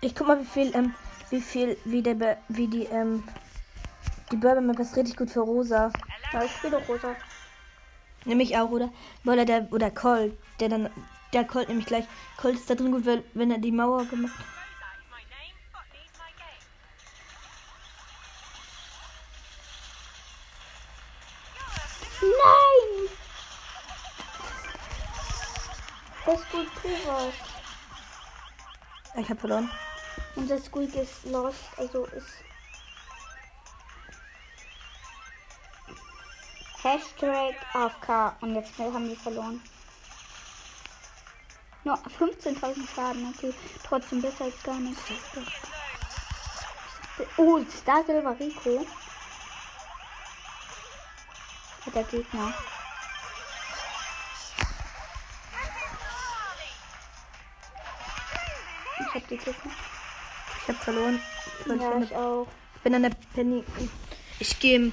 Ich 0.00 0.14
guck 0.14 0.26
mal, 0.28 0.40
wie 0.40 0.44
viel, 0.44 0.74
ähm, 0.74 0.94
wie 1.30 1.40
viel, 1.40 1.76
wie 1.84 2.02
der, 2.02 2.14
Be- 2.14 2.36
wie 2.48 2.66
die, 2.66 2.84
ähm, 2.84 3.22
die 4.30 4.36
Bourbon 4.36 4.66
Map 4.66 4.78
ist 4.80 4.96
richtig 4.96 5.16
gut 5.16 5.30
für 5.30 5.40
Rosa. 5.40 5.92
Ja, 6.32 6.42
ich 6.42 6.50
spiele 6.52 6.78
rosa. 6.86 7.14
Nämlich 8.24 8.56
auch, 8.56 8.70
oder? 8.70 8.90
Oder 9.24 9.44
der, 9.44 9.68
oder 9.72 9.90
Colt, 9.90 10.36
der 10.60 10.68
dann, 10.68 10.90
der 11.32 11.44
Colt 11.44 11.68
nämlich 11.68 11.86
gleich. 11.86 12.04
Colt 12.36 12.54
ist 12.56 12.68
da 12.70 12.74
drin 12.74 12.92
gut, 12.92 13.06
weil, 13.06 13.22
wenn 13.34 13.50
er 13.50 13.58
die 13.58 13.72
Mauer 13.72 14.04
gemacht 14.06 14.32
Nein! 14.38 14.61
Das 26.24 26.40
gut 26.50 26.68
Pivot. 26.80 27.32
Ich 29.16 29.28
hab 29.28 29.40
verloren. 29.40 29.70
Unser 30.36 30.58
Squeak 30.58 30.94
ist 30.94 31.24
lost, 31.24 31.64
also 31.76 32.06
ist. 32.06 32.26
Hashtag 36.82 37.54
AFK 37.74 38.36
und 38.40 38.54
jetzt 38.54 38.78
haben 38.78 39.08
wir 39.08 39.16
verloren. 39.16 39.62
Nur 41.84 41.96
15.000 41.96 42.94
Schaden, 42.94 43.34
okay. 43.34 43.52
Trotzdem 43.84 44.22
besser 44.22 44.44
als 44.44 44.62
gar 44.62 44.78
nichts. 44.78 45.02
Oh, 47.36 47.60
Star 47.70 48.04
Silver 48.04 48.38
Rico. 48.38 48.86
Hat 51.84 51.94
der 51.94 52.04
Gegner. 52.04 52.54
Ich 59.42 59.46
Gegner. 59.46 59.72
Ich 60.62 60.68
hab 60.68 60.76
verloren. 60.84 61.20
Ich, 61.60 61.66
Ja, 61.66 61.90
bin, 61.90 62.02
ich 62.04 62.14
auch. 62.14 62.46
ich 62.76 62.80
bin 62.82 62.94
an 62.94 63.02
der 63.02 63.10
Penny. 63.34 63.64
Ich 64.38 64.58
gehe, 64.60 64.92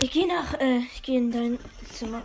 ich 0.00 0.10
gehe 0.10 0.26
nach, 0.28 0.54
äh, 0.60 0.78
ich 0.78 1.02
gehe 1.02 1.18
in 1.18 1.30
dein 1.32 1.58
Zimmer. 1.90 2.22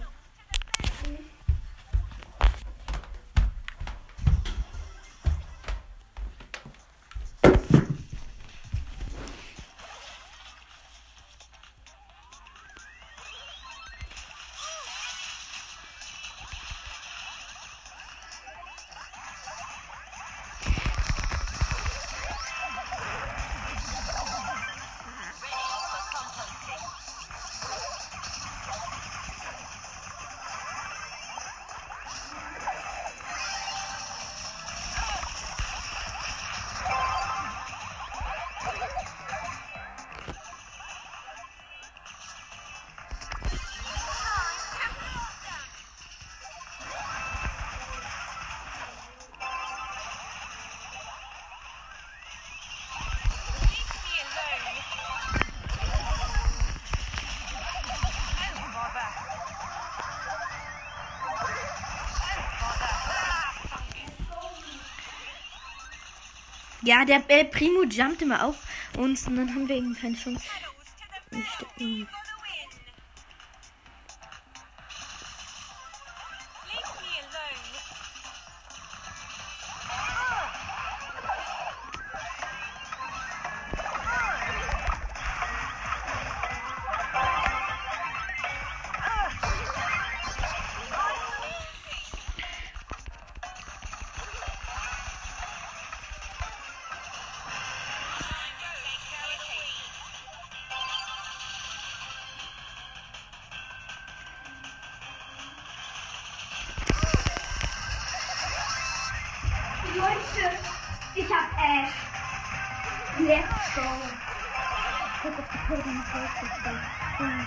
Ja, 66.88 67.04
der 67.04 67.22
äh, 67.28 67.44
Primo 67.44 67.84
jumpt 67.84 68.22
immer 68.22 68.46
auf 68.46 68.56
uns 68.98 69.28
und 69.28 69.36
dann 69.36 69.54
haben 69.54 69.68
wir 69.68 69.76
eben 69.76 69.94
keine 69.94 70.16
Chance. 70.16 70.42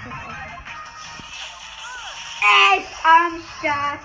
Ash 0.01 0.11
am 3.05 3.43
Start. 3.59 4.01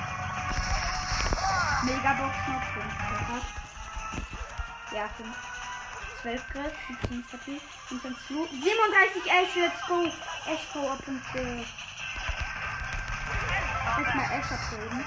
Megabox 1.83 2.35
noch 2.47 2.63
5 2.73 2.85
Grad. 2.97 3.45
Ja, 4.91 5.07
5. 5.15 5.29
12 6.21 6.49
Grad, 6.49 6.73
15 6.87 7.23
Stabil, 7.29 7.61
25 7.87 8.29
Lu. 8.29 8.47
37 8.47 9.31
Ash, 9.31 9.55
let's 9.55 9.87
go. 9.87 10.03
Ash 10.51 10.65
Powerpunkte. 10.73 11.65
Erstmal 13.97 14.31
Ash 14.31 14.51
abholen. 14.51 15.05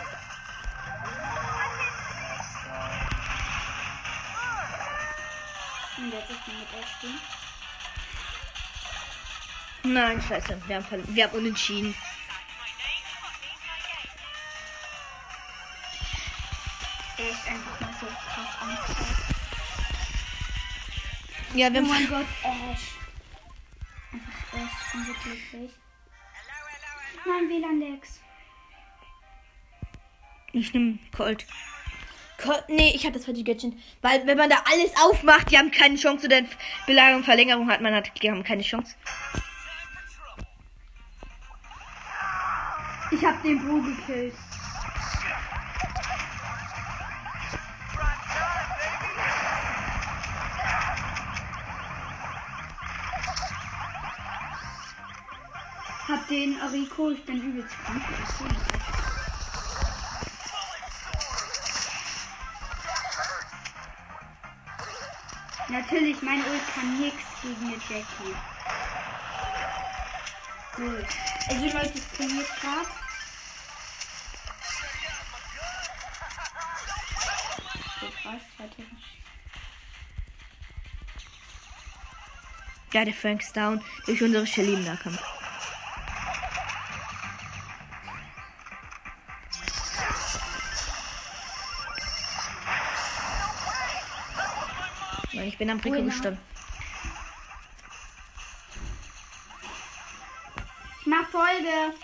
Und 5.99 6.13
jetzt 6.13 6.31
ist 6.31 6.47
man 6.47 6.59
mit 6.61 6.73
Ash 6.81 6.91
stehen. 6.99 7.38
Nein, 9.89 10.23
scheiße. 10.23 10.61
Wir 10.67 10.77
haben, 10.77 11.15
wir 11.15 11.25
haben 11.25 11.37
unentschieden. 11.37 11.95
Er 17.19 17.31
ist 17.31 17.49
einfach 17.49 17.81
mal 17.81 17.95
so 18.01 18.07
krass 18.07 18.57
angeschaut. 18.61 19.07
Ja, 21.55 21.73
wir 21.73 21.83
Oh 21.83 21.87
mein 21.87 22.09
Gott, 22.09 22.27
Ash. 22.43 22.81
Einfach 24.13 24.53
Ash, 24.53 24.71
ich 24.85 24.93
bin 24.93 25.05
so 25.05 25.13
glücklich. 25.23 25.71
Nein, 27.27 27.49
WLAN-Lex. 27.49 28.21
Ich 30.53 30.73
nehme 30.73 30.99
Colt. 31.17 31.47
Colt. 32.39 32.65
Nee, 32.69 32.93
ich 32.95 33.05
habe 33.05 33.15
das 33.15 33.25
falsche 33.25 33.43
Gadget. 33.43 33.75
Weil, 34.01 34.27
wenn 34.27 34.39
man 34.39 34.49
da 34.49 34.63
alles 34.71 34.93
aufmacht, 34.97 35.51
die 35.51 35.59
haben 35.59 35.71
keine 35.71 35.97
Chance 35.97 36.23
zu 36.23 36.29
der 36.29 36.45
Belagerung, 36.87 37.25
Verlängerung 37.25 37.69
hat 37.69 37.81
man 37.81 37.95
hat, 37.95 38.11
die 38.23 38.31
haben 38.31 38.45
keine 38.45 38.63
Chance. 38.63 38.95
Ich 43.19 43.27
hab 43.27 43.43
den 43.43 43.59
Bo 43.67 43.83
gekillt. 43.83 44.33
Hab 56.07 56.29
den 56.29 56.61
Rico, 56.61 57.11
ich 57.11 57.25
bin 57.27 57.43
übelst 57.43 57.75
krank. 57.85 58.03
Natürlich, 65.69 66.23
mein 66.23 66.39
Ult 66.45 66.63
kann 66.73 67.01
nichts 67.01 67.25
gegen 67.43 67.67
eine 67.67 67.75
Jackie. 67.89 68.37
Gut. 70.77 71.07
Also 71.49 71.65
Leute, 71.65 71.99
es 71.99 72.17
trainiert 72.17 72.49
gerade. 72.61 73.08
Ja, 82.93 83.05
der 83.05 83.15
Frank 83.15 83.43
ist 83.43 83.57
down 83.57 83.83
durch 84.07 84.23
unsere 84.23 84.47
Shelly 84.47 84.73
im 84.73 84.85
Nahkampf. 84.85 85.23
Ich 95.33 95.59
bin 95.59 95.71
am 95.71 95.81
Rico 95.81 96.03
gestorben. 96.03 96.39
Ich 101.01 101.07
mach 101.07 101.29
Folge. 101.29 101.95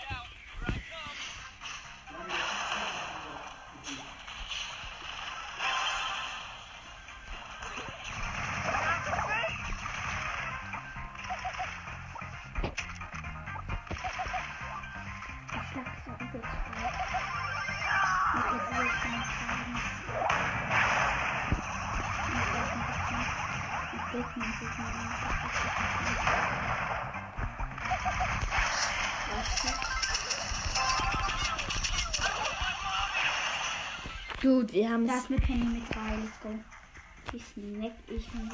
Wir 34.75 34.89
haben 34.89 35.07
es. 35.07 35.15
ist 35.15 35.29
eine 35.29 35.39
Penny 35.39 35.63
mit 35.63 35.95
drei. 35.95 36.17
Let's 36.17 36.39
go. 36.41 36.49
Die 37.31 37.39
snack 37.39 37.93
ich 38.07 38.33
mir. 38.33 38.49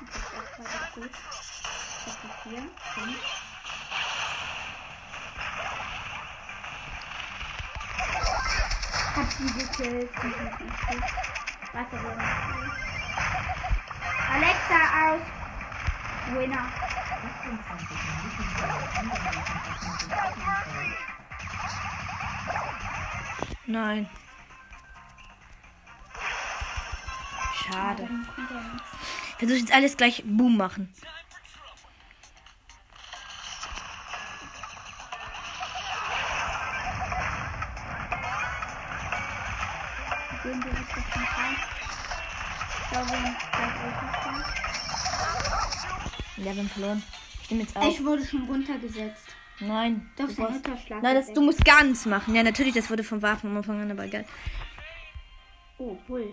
Das 0.00 0.16
ist 0.16 0.28
auch 0.36 0.48
gerade 0.56 0.92
gut. 0.94 1.10
Ich 1.10 2.12
hab 2.12 2.16
die 2.20 2.28
vier. 2.50 2.62
Fünf. 2.94 3.18
Hab 9.16 9.28
sie 9.32 9.46
gekillt. 9.46 10.10
Sind. 10.20 11.04
Warte, 11.72 11.96
machen. 11.96 12.72
Alexa 14.32 14.80
aus. 15.06 15.22
Winner. 16.34 16.66
Nein. 18.94 19.14
Schade. 19.14 19.44
Dann 21.64 21.94
kommt 21.94 22.03
nicht. 23.66 24.10
Ich 29.30 29.38
versuche 29.38 29.58
jetzt 29.58 29.72
alles 29.72 29.96
gleich 29.96 30.22
Boom 30.24 30.56
machen. 30.56 30.92
Ja, 46.36 46.52
wir 46.52 46.56
haben 46.56 46.68
verloren. 46.68 47.02
Ich 47.48 47.50
jetzt 47.50 47.76
auf. 47.76 47.84
Ich 47.86 48.04
wurde 48.04 48.24
schon 48.24 48.42
runtergesetzt. 48.44 49.34
Nein. 49.60 50.10
Doch, 50.16 50.28
du 50.28 50.34
brauchst-. 50.34 50.90
Nein, 50.90 51.14
das, 51.14 51.32
du 51.32 51.42
musst 51.42 51.64
gar 51.64 51.84
nichts 51.84 52.06
machen. 52.06 52.34
Ja, 52.34 52.42
natürlich, 52.42 52.74
das 52.74 52.90
wurde 52.90 53.04
vom 53.04 53.22
Waffen 53.22 53.50
am 53.50 53.56
Anfang 53.56 53.80
an, 53.80 53.90
aber 53.90 54.06
geil. 54.08 54.24
Oh, 55.78 55.96
Bull. 56.06 56.32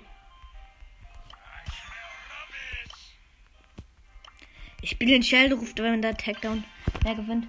Ich 4.81 4.91
spiele 4.91 5.11
den 5.11 5.23
Shell, 5.23 5.53
ruft, 5.53 5.77
wenn 5.77 5.91
man 5.91 6.01
da 6.01 6.13
Takedown 6.13 6.63
mehr 7.03 7.15
gewinnt. 7.15 7.47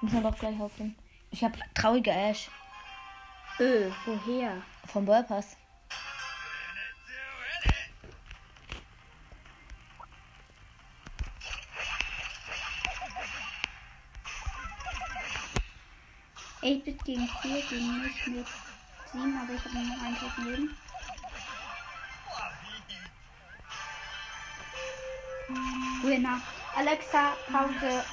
Muss 0.00 0.12
man 0.12 0.22
doch 0.24 0.36
gleich 0.38 0.58
aufnehmen. 0.58 0.96
Ich 1.30 1.42
habe 1.44 1.58
traurige 1.74 2.10
Ash 2.10 2.48
Öh, 3.60 3.90
woher? 4.04 4.62
vom 4.86 5.04
Ballpass. 5.04 5.56
Ich 16.66 16.82
bin 16.82 16.96
gegen 17.04 17.28
4, 17.42 17.62
gegen 17.68 18.02
mich 18.02 18.26
mit 18.26 18.46
7, 19.12 19.38
aber 19.38 19.52
ich 19.52 19.64
habe 19.66 19.74
nur 19.74 19.84
noch 19.84 20.02
einen 20.02 20.18
toten 20.18 20.44
Leben. 20.46 20.76
Winner. 26.02 26.40
Alexa, 26.74 27.36
Pause. 27.52 28.04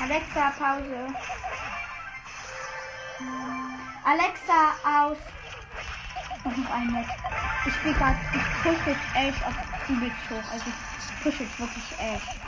Alexa, 0.00 0.50
Pause. 0.50 1.06
Alexa, 4.04 4.74
aus. 4.84 5.18
Und 6.44 6.58
noch 6.58 6.70
ein 6.70 6.92
Match. 6.92 7.10
Ich 7.66 7.74
spiele 7.74 7.94
gerade, 7.94 8.20
ich 8.32 8.62
push 8.62 8.86
jetzt 8.86 9.16
Ash 9.16 9.42
auf 9.42 9.88
übelst 9.88 10.30
hoch. 10.30 10.52
Also 10.52 10.66
ich 10.68 11.22
push 11.24 11.40
jetzt 11.40 11.58
wirklich 11.58 11.98
Ash. 11.98 12.43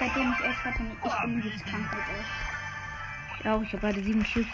Seitdem 0.00 0.32
ich 0.32 0.44
Ash 0.46 0.64
hatte, 0.64 0.82
ich 0.82 1.20
bin 1.20 1.38
übelst 1.38 1.66
krank 1.66 1.86
mit 1.92 2.00
Ash. 2.00 2.26
Ich 3.38 3.48
auch, 3.48 3.60
ich 3.60 3.68
habe 3.68 3.80
gerade 3.80 4.02
sieben 4.02 4.20
Liquid. 4.20 4.48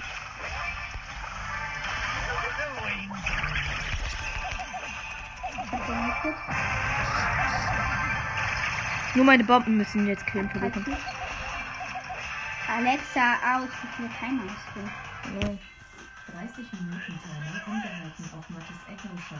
Nur 9.14 9.24
meine 9.24 9.44
Bomben 9.44 9.76
müssen 9.76 10.08
jetzt 10.08 10.26
killen 10.26 10.50
versuchen. 10.50 10.96
Alexa, 12.68 13.34
aus. 13.54 13.68
Wie 13.68 13.88
viele 13.96 14.08
Timer 14.18 14.42
hast 14.50 14.74
du? 14.74 14.80
Nein. 15.46 15.58
30 16.26 16.72
Minuten 16.72 17.20
Timer 17.22 17.66
angehalten 17.66 18.24
auf 18.36 18.50
Mattes 18.50 18.76
Echo 18.88 19.08
Show. 19.28 19.36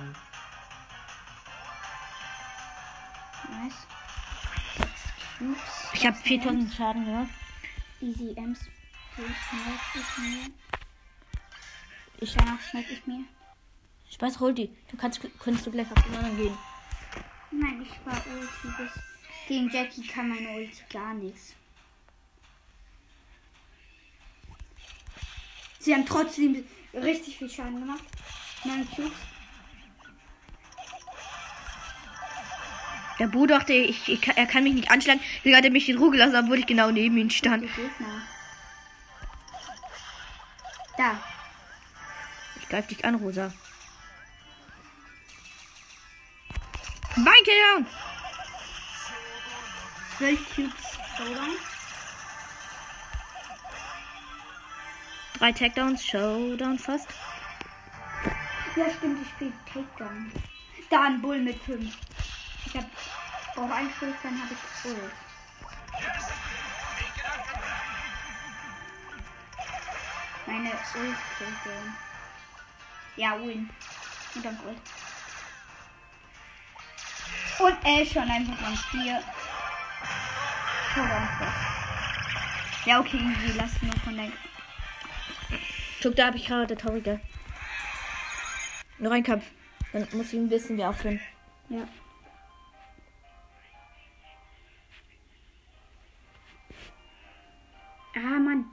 Nice. 3.51 3.96
Ich 5.93 6.07
habe 6.07 6.17
Sechs 6.17 6.29
4000 6.29 6.73
Schaden 6.73 7.05
gemacht. 7.05 7.31
Easy 8.01 8.33
Ems. 8.37 8.61
Ich 9.19 10.19
mir. 10.19 10.51
Ich, 12.21 12.35
Danach 12.35 12.61
snack 12.61 12.85
ich 12.91 13.07
mir. 13.07 13.25
Spaß, 14.11 14.41
hol 14.41 14.55
die. 14.55 14.71
Du 14.91 14.97
kannst, 14.97 15.21
kannst 15.39 15.67
du 15.67 15.71
gleich 15.71 15.91
auf 15.91 16.03
den 16.05 16.15
anderen 16.15 16.37
gehen. 16.37 16.59
Nein, 17.51 17.83
ich 17.83 18.07
war 18.07 18.23
Ulti. 18.27 18.83
Bis 18.83 18.93
gegen 19.49 19.71
Jackie 19.71 20.07
kann 20.07 20.29
meine 20.29 20.49
Ulti 20.57 20.83
gar 20.91 21.15
nichts. 21.15 21.55
Sie 25.79 25.95
haben 25.95 26.07
trotzdem 26.07 26.65
richtig 26.95 27.39
viel 27.39 27.49
Schaden 27.51 27.81
gemacht. 27.81 28.05
Neun 28.65 28.89
Cubes. 28.91 29.36
Der 33.19 33.29
Bu 33.29 33.47
dachte, 33.47 33.73
ich, 33.73 34.09
ich, 34.09 34.29
er 34.29 34.47
kann 34.47 34.65
mich 34.65 34.75
nicht 34.75 34.91
anschlagen. 34.91 35.21
Deswegen 35.39 35.57
hat 35.57 35.65
er 35.65 35.71
mich 35.71 35.89
in 35.89 35.97
Ruhe 35.97 36.11
gelassen, 36.11 36.37
obwohl 36.37 36.59
ich 36.59 36.67
genau 36.67 36.91
neben 36.91 37.17
ihm 37.17 37.31
stand. 37.31 37.69
Da. 40.97 41.19
Ich 42.61 42.69
greif 42.69 42.87
dich 42.87 43.05
an, 43.05 43.15
Rosa. 43.15 43.53
Mein 47.17 47.45
Kill. 47.45 47.87
12 50.19 50.55
Cubes 50.55 50.99
Showdown. 51.17 51.57
Drei 55.39 55.53
Takedowns, 55.53 56.05
Showdown 56.05 56.79
fast. 56.79 57.09
Ja, 58.77 58.85
stimmt, 58.91 59.21
ich 59.23 59.29
spiele 59.29 59.53
Takedown. 59.67 60.33
Da 60.91 61.03
ein 61.05 61.21
Bull 61.21 61.39
mit 61.41 61.63
5. 61.63 61.95
Ich 62.67 62.77
hab 62.77 62.85
brauche 63.55 63.73
einen 63.73 63.91
Schuss, 63.91 64.15
dann 64.23 64.43
habe 64.43 64.53
ich 64.53 64.83
Bull. 64.83 65.11
Meine 70.47 70.71
killt 70.71 71.17
den. 71.65 71.97
Ja, 73.17 73.39
win. 73.41 73.71
Und 74.35 74.45
dann 74.45 74.59
Gold. 74.59 74.77
Und 77.59 77.77
er 77.85 78.05
schon 78.05 78.31
einfach 78.31 78.67
an 78.67 78.77
4. 78.77 79.23
Ja, 82.85 83.01
okay, 83.01 83.17
easy. 83.17 83.57
Lass 83.57 83.83
nur 83.83 83.93
von 84.05 84.17
der. 84.17 84.33
Guck, 86.03 86.15
da 86.17 86.27
habe 86.27 86.37
ich 86.37 86.47
gerade 86.47 86.67
der 86.67 86.79
Traurige. 86.79 87.21
Nur 88.99 89.13
ein 89.13 89.23
Kampf. 89.23 89.45
Dann 89.93 90.07
muss 90.13 90.33
ich 90.33 90.51
wissen, 90.51 90.77
wer 90.77 90.91
aufhören. 90.91 91.21
Ja. 91.69 91.87
Ah, 98.17 98.39
Mann. 98.39 98.65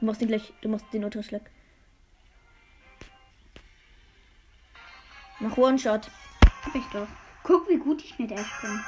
Du 0.00 0.06
musst 0.06 0.20
den 0.20 0.28
gleich, 0.28 0.52
du 0.60 0.68
musst 0.68 0.92
den 0.92 1.04
Ultraschlag. 1.04 1.48
Mach 5.38 5.56
One-Shot. 5.56 6.10
Hab 6.64 6.74
ich 6.74 6.84
doch. 6.86 7.06
Guck, 7.44 7.68
wie 7.68 7.76
gut 7.76 8.02
ich 8.02 8.18
mit 8.18 8.32
Ash 8.32 8.60
bin. 8.60 8.80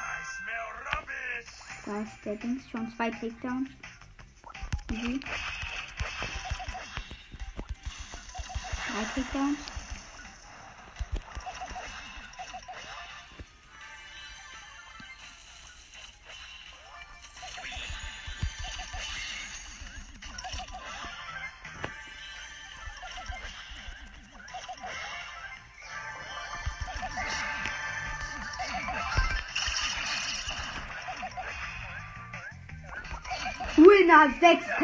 Da 1.85 2.01
ist 2.01 2.25
der 2.25 2.35
Dings 2.35 2.69
schon 2.69 2.91
zwei 2.97 3.11
Takedowns. 3.11 3.71
Mhm. 4.91 5.21
Drei 8.89 9.05
Takedowns. 9.15 9.76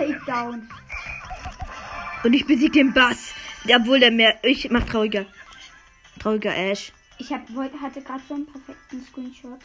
Takedowns. 0.02 0.64
Und 2.24 2.34
ich 2.34 2.46
besiege 2.46 2.72
den 2.72 2.92
Bass. 2.92 3.34
Obwohl 3.64 4.00
der 4.00 4.10
mehr. 4.10 4.38
Ich 4.42 4.70
mach 4.70 4.84
trauriger. 4.84 5.26
Trauriger 6.18 6.54
Ash. 6.56 6.92
Ich 7.18 7.32
hab, 7.32 7.52
wollte, 7.54 7.80
hatte 7.80 8.02
gerade 8.02 8.22
so 8.28 8.34
einen 8.34 8.46
perfekten 8.46 9.04
Screenshot. 9.04 9.60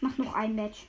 Mach 0.00 0.16
noch 0.18 0.34
ein 0.34 0.54
Match. 0.54 0.88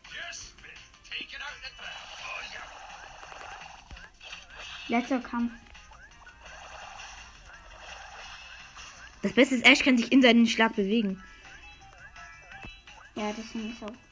Letzter 4.87 5.19
Kampf. 5.19 5.51
Das 9.21 9.33
Beste 9.33 9.55
ist, 9.55 9.65
Ash 9.65 9.83
kann 9.83 9.97
sich 9.97 10.11
in 10.11 10.21
seinen 10.21 10.47
Schlag 10.47 10.75
bewegen. 10.75 11.23
Ja, 13.15 13.31
deswegen 13.37 13.71
ist 13.71 13.83
auch. 13.83 14.10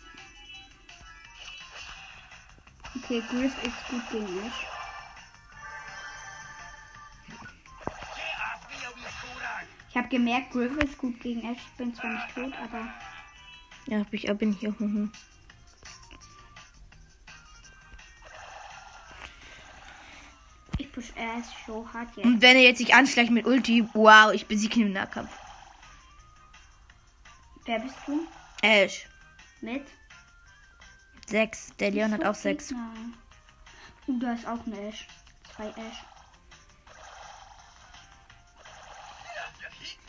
Okay, 3.03 3.23
Griff 3.29 3.53
ist 3.63 3.87
gut 3.89 4.09
gegen 4.11 4.35
mich. 4.43 4.53
Ich 9.89 9.97
habe 9.97 10.07
gemerkt, 10.09 10.51
Griff 10.51 10.77
ist 10.77 10.97
gut 10.97 11.19
gegen 11.19 11.41
Ash. 11.41 11.57
Ich 11.57 11.77
bin 11.77 11.93
zwar 11.93 12.11
nicht 12.11 12.35
tot, 12.35 12.53
aber 12.61 12.87
Ja, 13.87 14.05
ich 14.11 14.37
bin 14.37 14.53
hier. 14.53 14.75
Mhm. 14.77 15.11
ich 20.77 20.91
push 20.91 21.11
Ash 21.15 21.45
so 21.67 21.87
hart 21.93 22.15
jetzt. 22.15 22.25
Und 22.25 22.41
wenn 22.41 22.55
er 22.55 22.63
jetzt 22.63 22.77
sich 22.79 22.93
anschleicht 22.93 23.31
mit 23.31 23.45
Ulti, 23.45 23.87
wow, 23.93 24.31
ich 24.33 24.45
besiege 24.45 24.79
ihn 24.79 24.87
im 24.87 24.93
Nahkampf. 24.93 25.31
Wer 27.65 27.79
bist 27.79 27.97
du? 28.07 28.25
Ash. 28.61 29.05
Mit? 29.61 29.85
Sechs. 31.29 31.69
Der 31.79 31.91
Leon 31.91 32.11
hat 32.11 32.25
auch 32.25 32.33
sechs. 32.33 32.71
Nein. 32.71 33.13
Und 34.07 34.19
da 34.19 34.33
ist 34.33 34.47
auch 34.47 34.65
ein 34.65 34.73
Ash. 34.73 35.05
Zwei 35.55 35.67
Ash. 35.67 36.03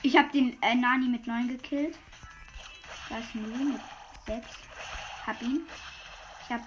Ich 0.01 0.17
habe 0.17 0.31
den 0.33 0.57
äh, 0.63 0.75
Nani 0.75 1.09
mit 1.09 1.27
9 1.27 1.49
gekillt. 1.49 1.99
Da 3.11 3.19
ist 3.19 3.35
ein 3.35 3.53
Lee 3.53 3.65
mit 3.65 3.81
6. 4.27 4.47
Hab 5.27 5.43
ihn. 5.43 5.61
Ich 6.45 6.51
habe 6.51 6.65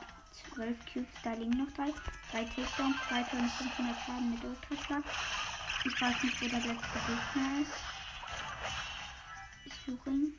12 0.53 0.77
Cubes, 0.93 1.07
da 1.23 1.33
liegen 1.33 1.57
noch 1.57 1.71
drei. 1.73 1.91
Drei 2.31 2.43
Takedowns, 2.43 2.95
2500 3.09 3.97
Schaden 4.05 4.29
mit 4.29 4.43
Ultraschlag. 4.43 5.03
Ich 5.83 5.99
weiß 5.99 6.23
nicht, 6.23 6.41
wo 6.41 6.47
der 6.47 6.59
letzte 6.59 6.99
Gegner 7.07 7.61
ist. 7.61 7.73
Ich 9.65 9.73
suche 9.84 10.09
ihn. 10.11 10.38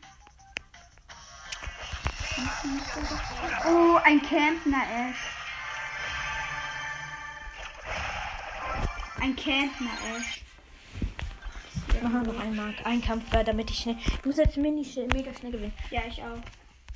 Oh, 3.66 3.98
ein 4.04 4.20
Campner 4.22 4.82
Ash. 4.82 5.16
Ein 9.20 9.36
Campner 9.36 9.90
Ash. 10.16 10.42
Machen 12.02 12.26
wir 12.26 12.32
noch 12.32 12.40
einmal. 12.40 12.74
Ein 12.84 13.00
Kampf, 13.00 13.24
damit 13.30 13.70
ich 13.70 13.78
schnell. 13.78 13.96
Du 14.22 14.28
musst 14.28 14.38
jetzt 14.38 14.56
mini 14.56 14.84
schnell, 14.84 15.08
mega 15.08 15.32
schnell 15.32 15.52
gewinnen. 15.52 15.72
Ja, 15.90 16.02
ich 16.08 16.20
auch. 16.22 16.40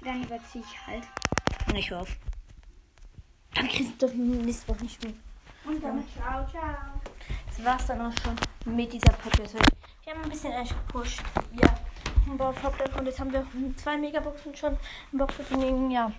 Dann 0.04 0.24
überziehe 0.24 0.64
ich 0.64 0.86
halt. 0.86 1.04
Und 1.66 1.76
ich 1.76 1.90
hör 1.90 2.00
auf. 2.00 2.16
Dann 3.54 3.68
kriegst 3.68 4.00
du 4.02 4.08
nächste 4.08 4.68
Woche 4.68 4.82
nicht 4.82 5.02
mehr. 5.02 5.14
Und 5.64 5.82
damit 5.82 6.06
ciao, 6.14 6.46
ciao. 6.48 6.74
Das 7.46 7.64
war's 7.64 7.86
dann 7.86 8.00
auch 8.00 8.12
schon 8.22 8.74
mit 8.74 8.92
dieser 8.92 9.12
Podcast. 9.12 9.54
Wir 10.04 10.12
haben 10.12 10.22
ein 10.22 10.30
bisschen 10.30 10.52
Ash 10.52 10.70
gepusht. 10.70 11.22
Ja. 11.52 11.87
Auf 12.38 12.62
Hauptaccount. 12.62 13.06
Jetzt 13.06 13.20
haben 13.20 13.32
wir 13.32 13.46
zwei 13.76 13.96
Megaboxen 13.96 14.54
schon 14.54 14.76
im 15.12 15.18
Boxopening. 15.18 15.90
Ja. 15.90 16.12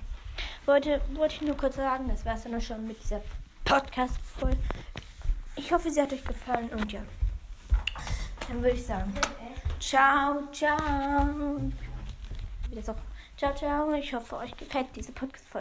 Wollte, 0.66 1.02
wollte 1.14 1.36
ich 1.36 1.42
nur 1.42 1.56
kurz 1.56 1.76
sagen, 1.76 2.08
das 2.08 2.26
war's 2.26 2.44
dann 2.44 2.56
auch 2.56 2.62
schon 2.62 2.88
mit 2.88 3.02
dieser 3.04 3.22
Podcast-Folge. 3.64 4.58
Ich 5.56 5.72
hoffe, 5.72 5.90
sie 5.92 6.02
hat 6.02 6.12
euch 6.12 6.24
gefallen 6.24 6.70
und 6.70 6.92
ja. 6.92 7.02
Dann 8.48 8.62
würde 8.64 8.76
ich 8.76 8.86
sagen. 8.86 9.14
Ciao, 9.80 10.42
ciao. 10.52 11.62
Wieder 12.70 12.82
so. 12.82 12.96
Ciao, 13.38 13.54
ciao. 13.56 13.94
Ich 13.94 14.14
hoffe, 14.14 14.38
euch 14.38 14.56
gefällt 14.58 14.88
diese 14.96 15.12
Podcast-Folge. 15.12 15.50